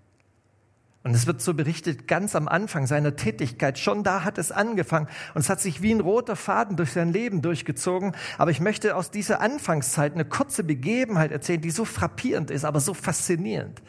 Und 1.07 1.15
es 1.15 1.29
wird 1.29 1.41
so 1.41 1.55
berichtet, 1.55 2.09
ganz 2.09 2.35
am 2.35 2.49
Anfang 2.49 2.89
seiner 2.89 3.15
Tätigkeit, 3.15 3.79
schon 3.79 4.03
da 4.03 4.25
hat 4.25 4.39
es 4.39 4.51
angefangen 4.51 5.07
und 5.35 5.41
es 5.41 5.49
hat 5.49 5.61
sich 5.61 5.81
wie 5.81 5.93
ein 5.93 6.01
roter 6.01 6.35
Faden 6.35 6.77
durch 6.77 6.91
sein 6.91 7.13
Leben 7.13 7.43
durchgezogen. 7.43 8.17
Aber 8.39 8.51
ich 8.51 8.59
möchte 8.59 8.97
aus 8.97 9.13
dieser 9.13 9.41
Anfangszeit 9.41 10.15
eine 10.15 10.25
kurze 10.25 10.65
Begebenheit 10.65 11.31
erzählen, 11.31 11.61
die 11.61 11.71
so 11.71 11.85
frappierend 11.85 12.51
ist, 12.51 12.65
aber 12.65 12.81
so 12.81 12.93
faszinierend. 12.93 13.83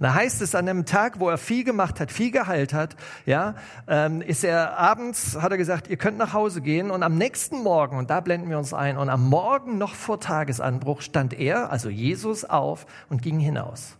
Da 0.00 0.14
heißt 0.14 0.40
es 0.40 0.54
an 0.54 0.66
einem 0.66 0.86
Tag, 0.86 1.20
wo 1.20 1.28
er 1.28 1.36
viel 1.36 1.64
gemacht 1.64 2.00
hat, 2.00 2.10
viel 2.10 2.30
geheilt 2.30 2.72
hat, 2.72 2.96
ja, 3.26 3.56
ähm, 3.86 4.22
ist 4.22 4.42
er 4.42 4.78
abends, 4.78 5.36
hat 5.38 5.52
er 5.52 5.58
gesagt, 5.58 5.88
ihr 5.88 5.98
könnt 5.98 6.16
nach 6.16 6.32
Hause 6.32 6.62
gehen 6.62 6.90
und 6.90 7.02
am 7.02 7.18
nächsten 7.18 7.62
Morgen, 7.62 7.98
und 7.98 8.08
da 8.08 8.20
blenden 8.20 8.48
wir 8.48 8.56
uns 8.56 8.72
ein, 8.72 8.96
und 8.96 9.10
am 9.10 9.28
Morgen 9.28 9.76
noch 9.76 9.94
vor 9.94 10.18
Tagesanbruch 10.18 11.02
stand 11.02 11.38
er, 11.38 11.70
also 11.70 11.90
Jesus, 11.90 12.46
auf 12.46 12.86
und 13.10 13.20
ging 13.20 13.38
hinaus. 13.38 13.98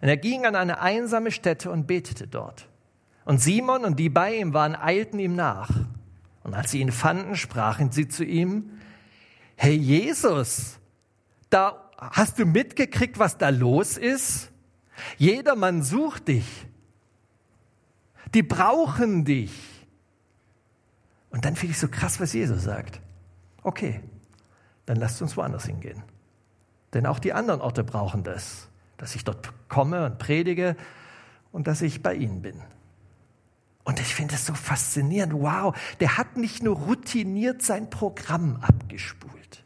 Und 0.00 0.08
er 0.08 0.16
ging 0.16 0.44
an 0.44 0.54
eine 0.54 0.80
einsame 0.80 1.30
Stätte 1.30 1.70
und 1.70 1.86
betete 1.86 2.26
dort. 2.26 2.68
Und 3.24 3.40
Simon 3.40 3.84
und 3.84 3.98
die 3.98 4.08
bei 4.08 4.36
ihm 4.36 4.54
waren, 4.54 4.76
eilten 4.76 5.18
ihm 5.18 5.34
nach. 5.34 5.70
Und 6.44 6.54
als 6.54 6.70
sie 6.70 6.80
ihn 6.80 6.92
fanden, 6.92 7.36
sprachen 7.36 7.90
sie 7.90 8.08
zu 8.08 8.24
ihm, 8.24 8.78
Hey 9.56 9.74
Jesus, 9.74 10.78
da 11.50 11.90
hast 11.96 12.38
du 12.38 12.44
mitgekriegt, 12.44 13.18
was 13.18 13.38
da 13.38 13.48
los 13.48 13.96
ist? 13.96 14.52
Jedermann 15.16 15.82
sucht 15.82 16.28
dich. 16.28 16.66
Die 18.34 18.42
brauchen 18.42 19.24
dich. 19.24 19.52
Und 21.30 21.44
dann 21.44 21.56
finde 21.56 21.72
ich 21.72 21.78
so 21.78 21.88
krass, 21.88 22.20
was 22.20 22.32
Jesus 22.32 22.62
sagt. 22.62 23.00
Okay, 23.62 24.00
dann 24.84 24.96
lasst 24.96 25.20
uns 25.22 25.36
woanders 25.36 25.66
hingehen. 25.66 26.02
Denn 26.92 27.06
auch 27.06 27.18
die 27.18 27.32
anderen 27.32 27.60
Orte 27.60 27.82
brauchen 27.82 28.22
das 28.22 28.68
dass 28.96 29.14
ich 29.14 29.24
dort 29.24 29.52
komme 29.68 30.06
und 30.06 30.18
predige 30.18 30.76
und 31.52 31.66
dass 31.66 31.82
ich 31.82 32.02
bei 32.02 32.14
ihnen 32.14 32.42
bin. 32.42 32.62
Und 33.84 34.00
ich 34.00 34.14
finde 34.14 34.34
es 34.34 34.44
so 34.44 34.54
faszinierend. 34.54 35.32
Wow, 35.32 35.76
der 36.00 36.18
hat 36.18 36.36
nicht 36.36 36.62
nur 36.62 36.76
routiniert 36.76 37.62
sein 37.62 37.88
Programm 37.88 38.58
abgespult. 38.60 39.64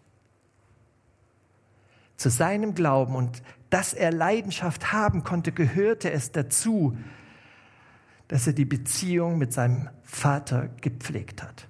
Zu 2.16 2.29
seinem 2.29 2.75
Glauben 2.75 3.14
und 3.14 3.43
dass 3.71 3.95
er 3.95 4.12
Leidenschaft 4.12 4.93
haben 4.93 5.25
konnte, 5.25 5.53
gehörte 5.53 6.11
es 6.11 6.33
dazu, 6.33 6.97
dass 8.29 8.47
er 8.47 8.53
die 8.53 8.64
Beziehung 8.64 9.38
mit 9.38 9.53
seinem 9.53 9.88
Vater 10.03 10.69
gepflegt 10.81 11.43
hat. 11.43 11.66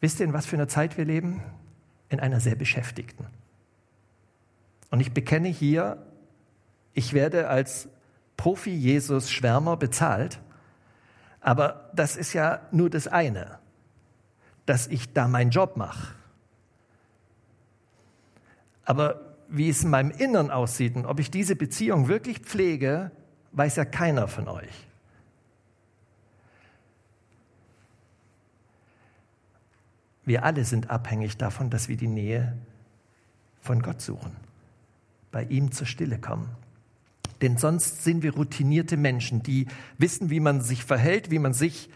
Wisst 0.00 0.18
ihr, 0.18 0.26
in 0.26 0.32
was 0.32 0.46
für 0.46 0.56
einer 0.56 0.68
Zeit 0.68 0.98
wir 0.98 1.04
leben? 1.04 1.42
In 2.08 2.18
einer 2.18 2.40
sehr 2.40 2.56
beschäftigten. 2.56 3.26
Und 4.90 5.00
ich 5.00 5.12
bekenne 5.12 5.48
hier 5.48 6.04
ich 6.94 7.12
werde 7.12 7.48
als 7.48 7.88
Profi-Jesus-Schwärmer 8.36 9.76
bezahlt, 9.76 10.40
aber 11.40 11.90
das 11.94 12.16
ist 12.16 12.32
ja 12.32 12.60
nur 12.70 12.90
das 12.90 13.06
eine, 13.06 13.58
dass 14.66 14.86
ich 14.86 15.12
da 15.12 15.28
meinen 15.28 15.50
Job 15.50 15.76
mache. 15.76 16.14
Aber 18.84 19.36
wie 19.48 19.68
es 19.68 19.82
in 19.82 19.90
meinem 19.90 20.10
Innern 20.10 20.50
aussieht 20.50 20.96
und 20.96 21.06
ob 21.06 21.18
ich 21.20 21.30
diese 21.30 21.56
Beziehung 21.56 22.08
wirklich 22.08 22.40
pflege, 22.40 23.10
weiß 23.52 23.76
ja 23.76 23.84
keiner 23.84 24.28
von 24.28 24.48
euch. 24.48 24.86
Wir 30.24 30.44
alle 30.44 30.64
sind 30.64 30.90
abhängig 30.90 31.36
davon, 31.36 31.70
dass 31.70 31.88
wir 31.88 31.96
die 31.96 32.06
Nähe 32.06 32.56
von 33.60 33.82
Gott 33.82 34.00
suchen, 34.00 34.36
bei 35.32 35.42
ihm 35.44 35.72
zur 35.72 35.86
Stille 35.86 36.18
kommen. 36.18 36.48
Denn 37.42 37.56
sonst 37.56 38.04
sind 38.04 38.22
wir 38.22 38.34
routinierte 38.34 38.96
Menschen, 38.96 39.42
die 39.42 39.66
wissen, 39.98 40.30
wie 40.30 40.40
man 40.40 40.60
sich 40.60 40.84
verhält, 40.84 41.30
wie 41.30 41.38
man 41.38 41.52
sich 41.52 41.88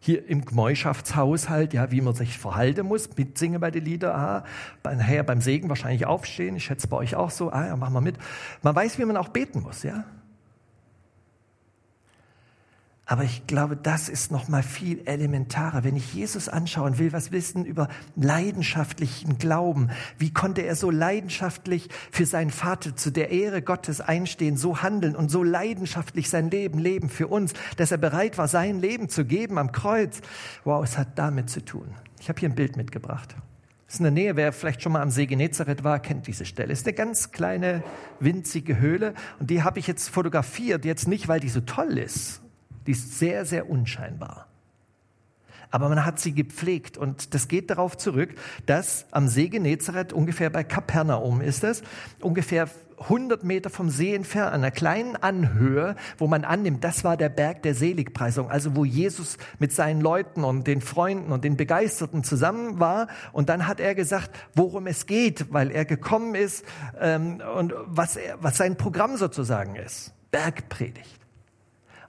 hier 0.00 0.28
im 0.28 0.44
Gemeinschaftshaushalt, 0.44 1.74
ja, 1.74 1.92
wie 1.92 2.00
man 2.00 2.14
sich 2.14 2.36
verhalten 2.36 2.86
muss, 2.86 3.16
mitsingen 3.16 3.60
bei 3.60 3.70
den 3.70 3.84
Liedern, 3.84 4.16
ah, 4.16 4.44
nachher 4.82 5.22
beim 5.22 5.40
Segen 5.40 5.68
wahrscheinlich 5.68 6.06
aufstehen, 6.06 6.56
ich 6.56 6.64
schätze 6.64 6.88
bei 6.88 6.96
euch 6.96 7.14
auch 7.14 7.30
so, 7.30 7.52
ah, 7.52 7.68
ja, 7.68 7.76
machen 7.76 7.94
wir 7.94 8.00
mit. 8.00 8.16
Man 8.62 8.74
weiß, 8.74 8.98
wie 8.98 9.04
man 9.04 9.16
auch 9.16 9.28
beten 9.28 9.60
muss, 9.62 9.84
ja. 9.84 10.04
Aber 13.12 13.24
ich 13.24 13.46
glaube, 13.46 13.76
das 13.76 14.08
ist 14.08 14.32
noch 14.32 14.48
mal 14.48 14.62
viel 14.62 15.02
elementarer. 15.04 15.84
Wenn 15.84 15.96
ich 15.96 16.14
Jesus 16.14 16.48
anschauen 16.48 16.96
will, 16.96 17.12
was 17.12 17.30
wissen 17.30 17.66
über 17.66 17.88
leidenschaftlichen 18.16 19.36
Glauben? 19.36 19.90
Wie 20.16 20.32
konnte 20.32 20.62
er 20.62 20.76
so 20.76 20.90
leidenschaftlich 20.90 21.90
für 22.10 22.24
seinen 22.24 22.48
Vater 22.48 22.96
zu 22.96 23.10
der 23.10 23.28
Ehre 23.28 23.60
Gottes 23.60 24.00
einstehen, 24.00 24.56
so 24.56 24.80
handeln 24.80 25.14
und 25.14 25.30
so 25.30 25.42
leidenschaftlich 25.42 26.30
sein 26.30 26.48
Leben 26.48 26.78
leben 26.78 27.10
für 27.10 27.26
uns, 27.26 27.52
dass 27.76 27.92
er 27.92 27.98
bereit 27.98 28.38
war, 28.38 28.48
sein 28.48 28.80
Leben 28.80 29.10
zu 29.10 29.26
geben 29.26 29.58
am 29.58 29.72
Kreuz? 29.72 30.22
Wow, 30.64 30.82
es 30.82 30.96
hat 30.96 31.18
damit 31.18 31.50
zu 31.50 31.62
tun. 31.62 31.94
Ich 32.18 32.30
habe 32.30 32.40
hier 32.40 32.48
ein 32.48 32.54
Bild 32.54 32.78
mitgebracht. 32.78 33.36
Das 33.84 33.96
ist 33.96 34.00
in 34.00 34.04
der 34.04 34.12
Nähe, 34.12 34.36
wer 34.36 34.54
vielleicht 34.54 34.80
schon 34.82 34.92
mal 34.92 35.02
am 35.02 35.10
See 35.10 35.26
Genezareth 35.26 35.84
war, 35.84 36.00
kennt 36.00 36.28
diese 36.28 36.46
Stelle. 36.46 36.72
Es 36.72 36.78
ist 36.78 36.86
eine 36.86 36.94
ganz 36.94 37.30
kleine, 37.30 37.84
winzige 38.20 38.78
Höhle 38.78 39.12
und 39.38 39.50
die 39.50 39.62
habe 39.62 39.80
ich 39.80 39.86
jetzt 39.86 40.08
fotografiert, 40.08 40.86
jetzt 40.86 41.08
nicht, 41.08 41.28
weil 41.28 41.40
die 41.40 41.50
so 41.50 41.60
toll 41.60 41.98
ist, 41.98 42.42
die 42.86 42.92
ist 42.92 43.18
sehr, 43.18 43.44
sehr 43.44 43.68
unscheinbar. 43.68 44.46
Aber 45.72 45.88
man 45.88 46.04
hat 46.04 46.20
sie 46.20 46.34
gepflegt 46.34 46.98
und 46.98 47.32
das 47.32 47.48
geht 47.48 47.70
darauf 47.70 47.96
zurück, 47.96 48.34
dass 48.66 49.06
am 49.10 49.26
See 49.26 49.48
Genezareth, 49.48 50.12
ungefähr 50.12 50.50
bei 50.50 50.64
Kapernaum 50.64 51.40
ist 51.40 51.64
es, 51.64 51.82
ungefähr 52.20 52.68
100 53.04 53.42
Meter 53.42 53.70
vom 53.70 53.88
See 53.88 54.14
entfernt, 54.14 54.52
an 54.52 54.60
einer 54.60 54.70
kleinen 54.70 55.16
Anhöhe, 55.16 55.96
wo 56.18 56.26
man 56.26 56.44
annimmt, 56.44 56.84
das 56.84 57.04
war 57.04 57.16
der 57.16 57.30
Berg 57.30 57.62
der 57.62 57.74
Seligpreisung, 57.74 58.50
also 58.50 58.76
wo 58.76 58.84
Jesus 58.84 59.38
mit 59.58 59.72
seinen 59.72 60.02
Leuten 60.02 60.44
und 60.44 60.66
den 60.66 60.82
Freunden 60.82 61.32
und 61.32 61.42
den 61.42 61.56
Begeisterten 61.56 62.22
zusammen 62.22 62.78
war. 62.78 63.08
Und 63.32 63.48
dann 63.48 63.66
hat 63.66 63.80
er 63.80 63.94
gesagt, 63.94 64.30
worum 64.54 64.86
es 64.86 65.06
geht, 65.06 65.52
weil 65.52 65.70
er 65.70 65.86
gekommen 65.86 66.34
ist 66.34 66.64
ähm, 67.00 67.42
und 67.56 67.72
was, 67.86 68.16
er, 68.16 68.42
was 68.42 68.58
sein 68.58 68.76
Programm 68.76 69.16
sozusagen 69.16 69.74
ist. 69.74 70.12
Bergpredigt. 70.30 71.21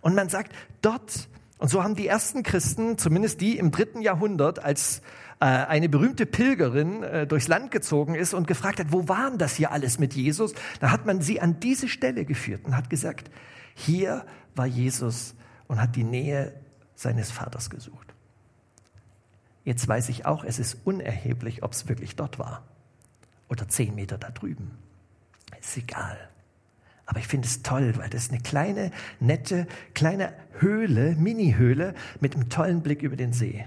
Und 0.04 0.13
man 0.13 0.30
sagt, 0.30 0.54
dort, 0.82 1.28
und 1.58 1.70
so 1.70 1.82
haben 1.82 1.96
die 1.96 2.08
ersten 2.08 2.44
Christen, 2.44 2.98
zumindest 2.98 3.42
die 3.42 3.58
im 3.58 3.72
dritten 3.72 4.02
Jahrhundert, 4.02 4.60
als 4.60 5.02
äh, 5.39 5.46
eine 5.46 5.88
berühmte 5.89 6.26
Pilgerin 6.26 7.04
äh, 7.04 7.26
durchs 7.26 7.48
Land 7.48 7.72
gezogen 7.72 8.13
ist 8.13 8.34
und 8.34 8.46
gefragt 8.46 8.80
hat, 8.80 8.92
wo 8.92 9.08
waren 9.08 9.38
das 9.38 9.56
hier 9.56 9.72
alles 9.72 9.98
mit 9.98 10.13
Jesus? 10.13 10.54
Da 10.82 10.92
hat 10.92 11.06
man 11.06 11.22
sie 11.22 11.39
an 11.39 11.60
diese 11.62 11.88
Stelle 11.88 12.26
geführt 12.26 12.66
und 12.66 12.76
hat 12.76 12.89
gesagt, 12.89 13.32
hier 13.74 14.26
war 14.56 14.66
Jesus 14.66 15.36
und 15.68 15.82
hat 15.82 15.96
die 15.96 16.04
Nähe 16.04 16.54
seines 16.96 17.32
Vaters 17.32 17.70
gesucht. 17.70 18.13
Jetzt 19.63 19.88
weiß 19.88 20.10
ich 20.10 20.26
auch, 20.26 20.44
es 20.44 20.60
ist 20.60 20.78
unerheblich, 20.84 21.63
ob 21.63 21.72
es 21.72 21.88
wirklich 21.88 22.18
dort 22.18 22.38
war 22.38 22.63
oder 23.48 23.70
zehn 23.70 23.96
Meter 23.96 24.18
da 24.18 24.32
drüben. 24.32 24.78
Ist 25.62 25.78
egal. 25.78 26.30
Aber 27.06 27.20
ich 27.20 27.28
finde 27.28 27.48
es 27.48 27.62
toll, 27.63 27.94
weil 27.98 28.10
das 28.10 28.24
ist 28.24 28.32
eine 28.32 28.42
kleine, 28.42 28.92
nette, 29.20 29.68
kleine 29.94 30.34
Höhle, 30.60 31.16
Mini-Höhle 31.16 31.94
mit 32.22 32.36
einem 32.36 32.50
tollen 32.50 32.82
Blick 32.82 33.02
über 33.02 33.16
den 33.16 33.34
See. 33.34 33.66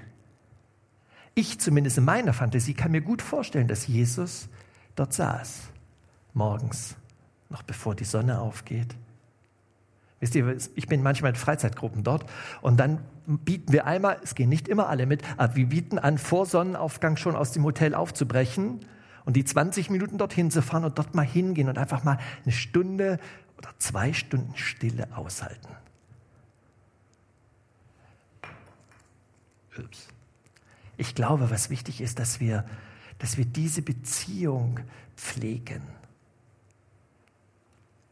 Ich 1.34 1.60
zumindest 1.60 1.98
in 1.98 2.04
meiner 2.04 2.32
Fantasie 2.32 2.72
kann 2.72 2.92
mir 2.92 3.02
gut 3.02 3.20
vorstellen, 3.20 3.68
dass 3.68 3.86
Jesus 3.86 4.48
dort 4.94 5.12
saß, 5.12 5.64
morgens, 6.32 6.96
noch 7.50 7.62
bevor 7.62 7.94
die 7.94 8.04
Sonne 8.04 8.40
aufgeht. 8.40 8.96
Wisst 10.18 10.34
ihr, 10.34 10.56
ich 10.74 10.86
bin 10.86 11.02
manchmal 11.02 11.32
in 11.32 11.36
Freizeitgruppen 11.36 12.02
dort 12.02 12.24
und 12.62 12.80
dann 12.80 13.00
bieten 13.26 13.72
wir 13.72 13.86
einmal, 13.86 14.18
es 14.22 14.34
gehen 14.34 14.48
nicht 14.48 14.66
immer 14.66 14.88
alle 14.88 15.04
mit, 15.04 15.22
aber 15.36 15.56
wir 15.56 15.66
bieten 15.66 15.98
an, 15.98 16.16
vor 16.16 16.46
Sonnenaufgang 16.46 17.18
schon 17.18 17.36
aus 17.36 17.52
dem 17.52 17.64
Hotel 17.64 17.94
aufzubrechen 17.94 18.80
und 19.26 19.34
die 19.34 19.44
20 19.44 19.90
Minuten 19.90 20.16
dorthin 20.16 20.50
zu 20.50 20.62
fahren 20.62 20.84
und 20.84 20.96
dort 20.96 21.14
mal 21.14 21.26
hingehen 21.26 21.68
und 21.68 21.76
einfach 21.76 22.04
mal 22.04 22.18
eine 22.44 22.52
Stunde 22.52 23.18
oder 23.58 23.68
zwei 23.78 24.14
Stunden 24.14 24.56
Stille 24.56 25.08
aushalten. 25.14 25.68
Ups. 29.76 30.08
Ich 30.96 31.14
glaube, 31.14 31.50
was 31.50 31.68
wichtig 31.68 32.00
ist, 32.00 32.18
dass 32.18 32.40
wir, 32.40 32.64
dass 33.18 33.36
wir 33.36 33.44
diese 33.44 33.82
Beziehung 33.82 34.80
pflegen. 35.16 35.82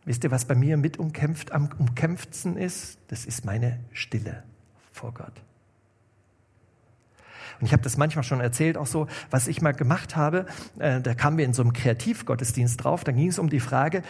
Wisst 0.05 0.24
ihr, 0.24 0.31
was 0.31 0.44
bei 0.44 0.55
mir 0.55 0.77
mit 0.77 0.98
umkämpft, 0.98 1.53
am 1.53 1.70
umkämpftsten 1.79 2.59
ist? 2.59 2.98
Das 3.09 3.24
ist 3.24 3.46
meine 3.46 3.81
Stille 3.92 4.42
vor 4.92 5.14
Gott. 5.14 5.33
Und 7.61 7.67
ich 7.67 7.73
habe 7.73 7.83
das 7.83 7.97
manchmal 7.97 8.25
schon 8.25 8.40
erzählt, 8.40 8.77
auch 8.77 8.87
so, 8.87 9.07
was 9.31 9.49
ich 9.49 9.62
mal 9.62 9.73
gemacht 9.73 10.17
habe. 10.17 10.47
Äh, 10.79 11.01
da 11.01 11.14
kamen 11.14 11.38
wir 11.38 11.45
in 11.45 11.53
so 11.53 11.62
einem 11.62 11.73
Kreativgottesdienst 11.73 12.83
drauf. 12.83 13.05
Da 13.05 13.12
ging 13.12 13.29
es 13.29 13.38
um 13.38 13.49
die 13.49 13.61
Frage, 13.61 14.03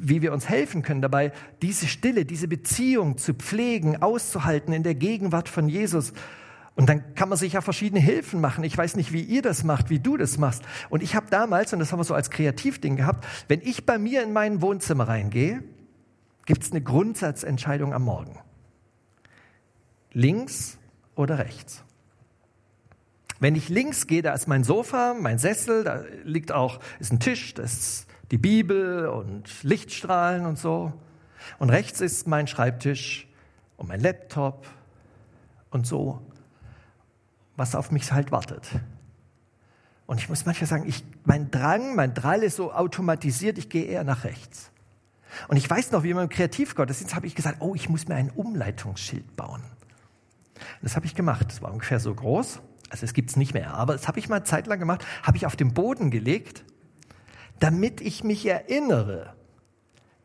wie 0.00 0.22
wir 0.22 0.32
uns 0.32 0.48
helfen 0.48 0.82
können 0.82 1.00
dabei, 1.00 1.32
diese 1.62 1.86
Stille, 1.86 2.24
diese 2.24 2.48
Beziehung 2.48 3.16
zu 3.16 3.34
pflegen, 3.34 4.02
auszuhalten 4.02 4.74
in 4.74 4.82
der 4.82 4.94
Gegenwart 4.94 5.48
von 5.48 5.68
Jesus. 5.68 6.12
Und 6.76 6.88
dann 6.88 7.14
kann 7.14 7.28
man 7.28 7.38
sich 7.38 7.52
ja 7.52 7.60
verschiedene 7.60 8.00
Hilfen 8.00 8.40
machen. 8.40 8.64
Ich 8.64 8.76
weiß 8.76 8.96
nicht, 8.96 9.12
wie 9.12 9.22
ihr 9.22 9.42
das 9.42 9.62
macht, 9.64 9.90
wie 9.90 10.00
du 10.00 10.16
das 10.16 10.38
machst. 10.38 10.62
Und 10.90 11.02
ich 11.02 11.14
habe 11.14 11.26
damals, 11.30 11.72
und 11.72 11.78
das 11.78 11.92
haben 11.92 12.00
wir 12.00 12.04
so 12.04 12.14
als 12.14 12.30
Kreativding 12.30 12.96
gehabt, 12.96 13.26
wenn 13.48 13.60
ich 13.62 13.86
bei 13.86 13.96
mir 13.96 14.22
in 14.22 14.32
mein 14.32 14.60
Wohnzimmer 14.60 15.08
reingehe, 15.08 15.62
gibt 16.46 16.64
es 16.64 16.72
eine 16.72 16.82
Grundsatzentscheidung 16.82 17.94
am 17.94 18.02
Morgen. 18.02 18.38
Links 20.12 20.78
oder 21.14 21.38
rechts. 21.38 21.83
Wenn 23.44 23.56
ich 23.56 23.68
links 23.68 24.06
gehe, 24.06 24.22
da 24.22 24.32
ist 24.32 24.48
mein 24.48 24.64
Sofa, 24.64 25.12
mein 25.12 25.36
Sessel, 25.36 25.84
da 25.84 26.02
liegt 26.24 26.50
auch, 26.50 26.80
ist 26.98 27.12
ein 27.12 27.20
Tisch, 27.20 27.52
das 27.52 27.74
ist 27.74 28.06
die 28.30 28.38
Bibel 28.38 29.06
und 29.06 29.62
Lichtstrahlen 29.62 30.46
und 30.46 30.58
so. 30.58 30.94
Und 31.58 31.68
rechts 31.68 32.00
ist 32.00 32.26
mein 32.26 32.46
Schreibtisch 32.46 33.28
und 33.76 33.88
mein 33.88 34.00
Laptop 34.00 34.66
und 35.68 35.86
so, 35.86 36.22
was 37.54 37.74
auf 37.74 37.90
mich 37.90 38.10
halt 38.12 38.32
wartet. 38.32 38.66
Und 40.06 40.20
ich 40.20 40.30
muss 40.30 40.46
manchmal 40.46 40.66
sagen, 40.66 40.88
ich, 40.88 41.04
mein 41.26 41.50
Drang, 41.50 41.96
mein 41.96 42.14
Drall 42.14 42.42
ist 42.44 42.56
so 42.56 42.72
automatisiert, 42.72 43.58
ich 43.58 43.68
gehe 43.68 43.84
eher 43.84 44.04
nach 44.04 44.24
rechts. 44.24 44.70
Und 45.48 45.58
ich 45.58 45.68
weiß 45.68 45.92
noch, 45.92 46.02
wie 46.02 46.14
man 46.14 46.22
im 46.22 46.30
Kreativgottesdienst 46.30 47.14
habe 47.14 47.26
ich 47.26 47.34
gesagt, 47.34 47.58
oh, 47.60 47.74
ich 47.74 47.90
muss 47.90 48.08
mir 48.08 48.14
ein 48.14 48.30
Umleitungsschild 48.30 49.36
bauen. 49.36 49.62
Das 50.80 50.96
habe 50.96 51.04
ich 51.04 51.14
gemacht. 51.14 51.48
Das 51.50 51.60
war 51.60 51.70
ungefähr 51.70 52.00
so 52.00 52.14
groß. 52.14 52.62
Also 52.94 53.06
es 53.06 53.12
gibt 53.12 53.30
es 53.30 53.36
nicht 53.36 53.54
mehr, 53.54 53.74
aber 53.74 53.94
das 53.94 54.06
habe 54.06 54.20
ich 54.20 54.28
mal 54.28 54.44
zeitlang 54.44 54.78
gemacht, 54.78 55.04
habe 55.24 55.36
ich 55.36 55.46
auf 55.46 55.56
den 55.56 55.74
Boden 55.74 56.12
gelegt, 56.12 56.64
damit 57.58 58.00
ich 58.00 58.22
mich 58.22 58.46
erinnere, 58.46 59.34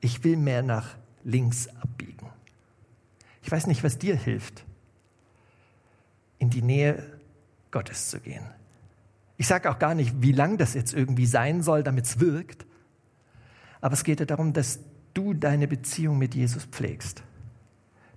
ich 0.02 0.24
will 0.24 0.38
mehr 0.38 0.62
nach 0.62 0.96
links 1.24 1.68
abbiegen. 1.82 2.30
Ich 3.42 3.52
weiß 3.52 3.66
nicht, 3.66 3.84
was 3.84 3.98
dir 3.98 4.16
hilft, 4.16 4.66
in 6.38 6.52
die 6.52 6.62
Nähe 6.62 7.20
Gottes 7.72 8.12
zu 8.12 8.20
gehen. 8.20 8.46
Ich 9.38 9.48
sage 9.48 9.72
auch 9.72 9.80
gar 9.80 9.96
nicht, 9.96 10.22
wie 10.22 10.32
lang 10.32 10.60
das 10.60 10.76
jetzt 10.76 10.94
irgendwie 10.94 11.26
sein 11.26 11.64
soll, 11.64 11.82
damit 11.82 12.06
es 12.06 12.20
wirkt. 12.20 12.68
Aber 13.82 13.96
es 13.96 14.04
geht 14.04 14.20
ja 14.20 14.28
darum, 14.28 14.54
dass 14.54 14.78
du 15.16 15.34
deine 15.34 15.68
Beziehung 15.68 16.20
mit 16.20 16.36
Jesus 16.36 16.66
pflegst 16.66 17.24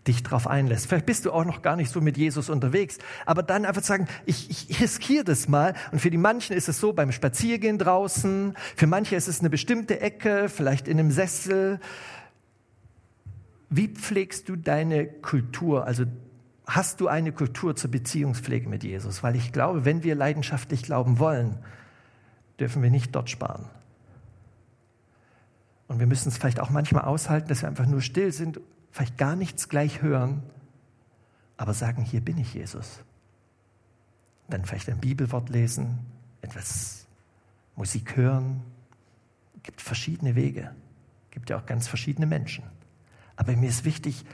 dich 0.06 0.22
darauf 0.22 0.46
einlässt. 0.46 0.86
Vielleicht 0.86 1.06
bist 1.06 1.24
du 1.26 1.32
auch 1.32 1.44
noch 1.44 1.62
gar 1.62 1.76
nicht 1.76 1.90
so 1.90 2.00
mit 2.00 2.16
Jesus 2.16 2.50
unterwegs, 2.50 2.98
aber 3.24 3.42
dann 3.42 3.64
einfach 3.64 3.82
sagen, 3.82 4.08
ich, 4.26 4.50
ich 4.50 4.80
riskiere 4.80 5.24
das 5.24 5.48
mal. 5.48 5.74
Und 5.92 6.00
für 6.00 6.10
die 6.10 6.18
manchen 6.18 6.56
ist 6.56 6.68
es 6.68 6.80
so 6.80 6.92
beim 6.92 7.12
Spaziergehen 7.12 7.78
draußen, 7.78 8.54
für 8.76 8.86
manche 8.86 9.16
ist 9.16 9.28
es 9.28 9.40
eine 9.40 9.50
bestimmte 9.50 10.00
Ecke, 10.00 10.48
vielleicht 10.48 10.88
in 10.88 10.98
einem 10.98 11.12
Sessel. 11.12 11.78
Wie 13.70 13.88
pflegst 13.88 14.48
du 14.48 14.56
deine 14.56 15.06
Kultur? 15.06 15.86
Also 15.86 16.04
hast 16.66 17.00
du 17.00 17.08
eine 17.08 17.32
Kultur 17.32 17.76
zur 17.76 17.90
Beziehungspflege 17.90 18.68
mit 18.68 18.82
Jesus? 18.82 19.22
Weil 19.22 19.36
ich 19.36 19.52
glaube, 19.52 19.84
wenn 19.84 20.02
wir 20.02 20.14
leidenschaftlich 20.14 20.82
glauben 20.82 21.18
wollen, 21.20 21.58
dürfen 22.58 22.82
wir 22.82 22.90
nicht 22.90 23.14
dort 23.14 23.30
sparen. 23.30 23.66
Und 25.86 26.00
wir 26.00 26.06
müssen 26.06 26.28
es 26.28 26.38
vielleicht 26.38 26.58
auch 26.58 26.70
manchmal 26.70 27.04
aushalten, 27.04 27.48
dass 27.48 27.62
wir 27.62 27.68
einfach 27.68 27.86
nur 27.86 28.00
still 28.00 28.32
sind 28.32 28.60
vielleicht 28.92 29.18
gar 29.18 29.34
nichts 29.34 29.68
gleich 29.68 30.02
hören, 30.02 30.42
aber 31.56 31.74
sagen, 31.74 32.02
hier 32.02 32.20
bin 32.20 32.38
ich 32.38 32.54
Jesus. 32.54 33.00
Dann 34.48 34.64
vielleicht 34.64 34.88
ein 34.88 34.98
Bibelwort 34.98 35.48
lesen, 35.48 35.98
etwas 36.42 37.06
Musik 37.74 38.16
hören, 38.16 38.62
Es 39.56 39.62
gibt 39.64 39.80
verschiedene 39.80 40.34
Wege. 40.34 40.74
Es 41.26 41.30
gibt 41.30 41.50
ja 41.50 41.58
auch 41.58 41.66
ganz 41.66 41.88
verschiedene 41.88 42.26
Menschen. 42.26 42.64
Aber 43.36 43.56
mir 43.56 43.68
ist 43.68 43.84
wichtig, 43.84 44.24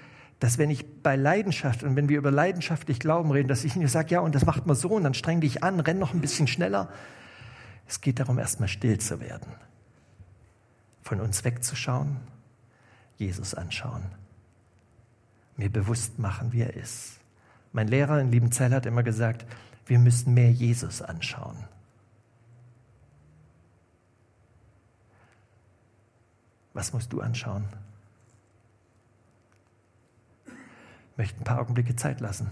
dass 0.41 0.59
wenn 0.59 0.71
ich 0.71 1.03
bei 1.03 1.17
Leidenschaft 1.17 1.83
und 1.83 1.97
wenn 1.97 2.09
wir 2.09 2.19
über 2.19 2.31
leidenschaftlich 2.31 3.01
Glauben 3.01 3.31
reden, 3.31 3.49
dass 3.49 3.65
ich 3.65 3.77
nicht 3.77 3.91
sage, 3.91 4.15
ja, 4.15 4.21
und 4.21 4.35
das 4.35 4.47
macht 4.47 4.67
man 4.67 4.77
so 4.77 4.91
und 4.91 5.05
dann 5.05 5.15
streng 5.15 5.41
dich 5.41 5.63
an, 5.63 5.81
renn 5.81 5.99
noch 5.99 6.15
ein 6.15 6.21
bisschen 6.21 6.47
schneller. 6.47 6.91
Es 7.87 8.01
geht 8.01 8.21
darum, 8.21 8.39
erstmal 8.39 8.69
still 8.69 8.99
zu 8.99 9.21
werden, 9.21 9.53
von 11.03 11.21
uns 11.21 11.45
wegzuschauen, 11.45 12.19
Jesus 13.17 13.55
anschauen, 13.55 14.05
mir 15.59 15.71
bewusst 15.71 16.19
machen, 16.19 16.53
wie 16.53 16.63
er 16.63 16.75
ist. 16.75 17.19
Mein 17.73 17.89
Lehrer 17.89 18.21
in 18.21 18.31
Liebenzell 18.31 18.73
hat 18.73 18.87
immer 18.87 19.03
gesagt, 19.03 19.45
wir 19.87 19.99
müssen 19.99 20.33
mehr 20.33 20.51
Jesus 20.51 21.03
anschauen. 21.03 21.65
Was 26.73 26.93
musst 26.93 27.13
du 27.13 27.21
anschauen? 27.21 27.65
Ich 30.47 31.19
möchte 31.19 31.41
ein 31.41 31.45
paar 31.45 31.61
Augenblicke 31.61 31.97
Zeit 31.97 32.21
lassen, 32.21 32.51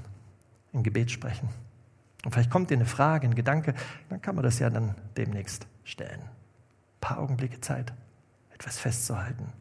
im 0.72 0.82
Gebet 0.82 1.12
sprechen. 1.12 1.48
Und 2.24 2.32
vielleicht 2.32 2.50
kommt 2.50 2.70
dir 2.70 2.74
eine 2.74 2.86
Frage, 2.86 3.28
ein 3.28 3.36
Gedanke, 3.36 3.74
dann 4.08 4.20
kann 4.20 4.34
man 4.34 4.42
das 4.42 4.58
ja 4.58 4.68
dann 4.68 4.96
demnächst 5.16 5.68
stellen. 5.84 6.20
Ein 6.20 7.00
paar 7.00 7.18
Augenblicke 7.18 7.60
Zeit, 7.60 7.92
etwas 8.52 8.80
festzuhalten. 8.80 9.52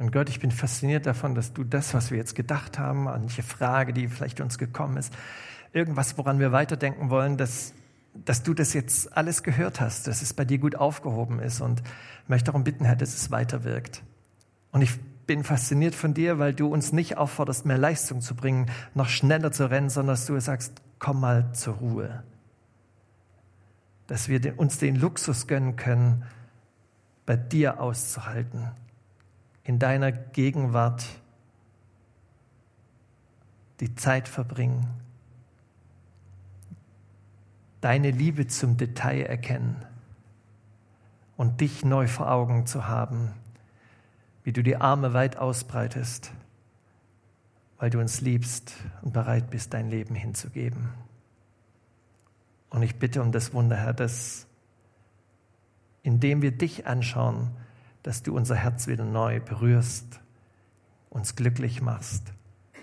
Und 0.00 0.12
Gott, 0.12 0.30
ich 0.30 0.40
bin 0.40 0.50
fasziniert 0.50 1.04
davon, 1.04 1.34
dass 1.34 1.52
du 1.52 1.62
das, 1.62 1.92
was 1.92 2.10
wir 2.10 2.16
jetzt 2.16 2.34
gedacht 2.34 2.78
haben, 2.78 3.04
manche 3.04 3.42
Frage, 3.42 3.92
die 3.92 4.08
vielleicht 4.08 4.40
uns 4.40 4.56
gekommen 4.56 4.96
ist, 4.96 5.12
irgendwas, 5.74 6.16
woran 6.16 6.38
wir 6.38 6.52
weiterdenken 6.52 7.10
wollen, 7.10 7.36
dass, 7.36 7.74
dass 8.14 8.42
du 8.42 8.54
das 8.54 8.72
jetzt 8.72 9.14
alles 9.14 9.42
gehört 9.42 9.78
hast, 9.78 10.06
dass 10.06 10.22
es 10.22 10.32
bei 10.32 10.46
dir 10.46 10.56
gut 10.56 10.74
aufgehoben 10.74 11.38
ist. 11.38 11.60
Und 11.60 11.82
möchte 12.28 12.46
darum 12.46 12.64
bitten, 12.64 12.86
Herr, 12.86 12.96
dass 12.96 13.14
es 13.14 13.30
weiterwirkt. 13.30 14.02
Und 14.72 14.80
ich 14.80 14.98
bin 15.26 15.44
fasziniert 15.44 15.94
von 15.94 16.14
dir, 16.14 16.38
weil 16.38 16.54
du 16.54 16.68
uns 16.68 16.92
nicht 16.92 17.18
aufforderst, 17.18 17.66
mehr 17.66 17.76
Leistung 17.76 18.22
zu 18.22 18.34
bringen, 18.34 18.70
noch 18.94 19.10
schneller 19.10 19.52
zu 19.52 19.68
rennen, 19.68 19.90
sondern 19.90 20.14
dass 20.14 20.24
du 20.24 20.40
sagst, 20.40 20.80
komm 20.98 21.20
mal 21.20 21.52
zur 21.52 21.74
Ruhe. 21.74 22.24
Dass 24.06 24.30
wir 24.30 24.58
uns 24.58 24.78
den 24.78 24.96
Luxus 24.96 25.46
gönnen 25.46 25.76
können, 25.76 26.24
bei 27.26 27.36
dir 27.36 27.82
auszuhalten, 27.82 28.70
in 29.64 29.78
deiner 29.78 30.12
Gegenwart 30.12 31.04
die 33.80 33.94
Zeit 33.94 34.28
verbringen, 34.28 34.86
deine 37.80 38.10
Liebe 38.10 38.46
zum 38.46 38.76
Detail 38.76 39.22
erkennen 39.22 39.84
und 41.36 41.60
dich 41.60 41.84
neu 41.84 42.06
vor 42.06 42.30
Augen 42.30 42.66
zu 42.66 42.86
haben, 42.86 43.32
wie 44.44 44.52
du 44.52 44.62
die 44.62 44.76
Arme 44.76 45.14
weit 45.14 45.36
ausbreitest, 45.36 46.32
weil 47.78 47.90
du 47.90 47.98
uns 47.98 48.20
liebst 48.20 48.74
und 49.02 49.12
bereit 49.12 49.50
bist, 49.50 49.72
dein 49.72 49.88
Leben 49.88 50.14
hinzugeben. 50.14 50.90
Und 52.68 52.82
ich 52.82 52.96
bitte 52.96 53.22
um 53.22 53.32
das 53.32 53.54
Wunder, 53.54 53.76
Herr, 53.76 53.94
dass 53.94 54.46
indem 56.02 56.42
wir 56.42 56.52
dich 56.52 56.86
anschauen, 56.86 57.50
dass 58.02 58.22
du 58.22 58.34
unser 58.34 58.56
Herz 58.56 58.86
wieder 58.86 59.04
neu 59.04 59.40
berührst, 59.40 60.20
uns 61.10 61.36
glücklich 61.36 61.82
machst, 61.82 62.32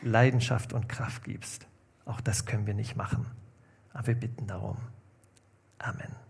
Leidenschaft 0.02 0.74
und 0.74 0.90
Kraft 0.90 1.24
gibst. 1.24 1.68
Auch 2.06 2.22
das 2.22 2.46
können 2.46 2.68
wir 2.68 2.74
nicht 2.74 2.96
machen, 2.96 3.26
aber 3.94 4.08
wir 4.08 4.16
bitten 4.16 4.48
darum. 4.48 4.78
Amen. 5.80 6.27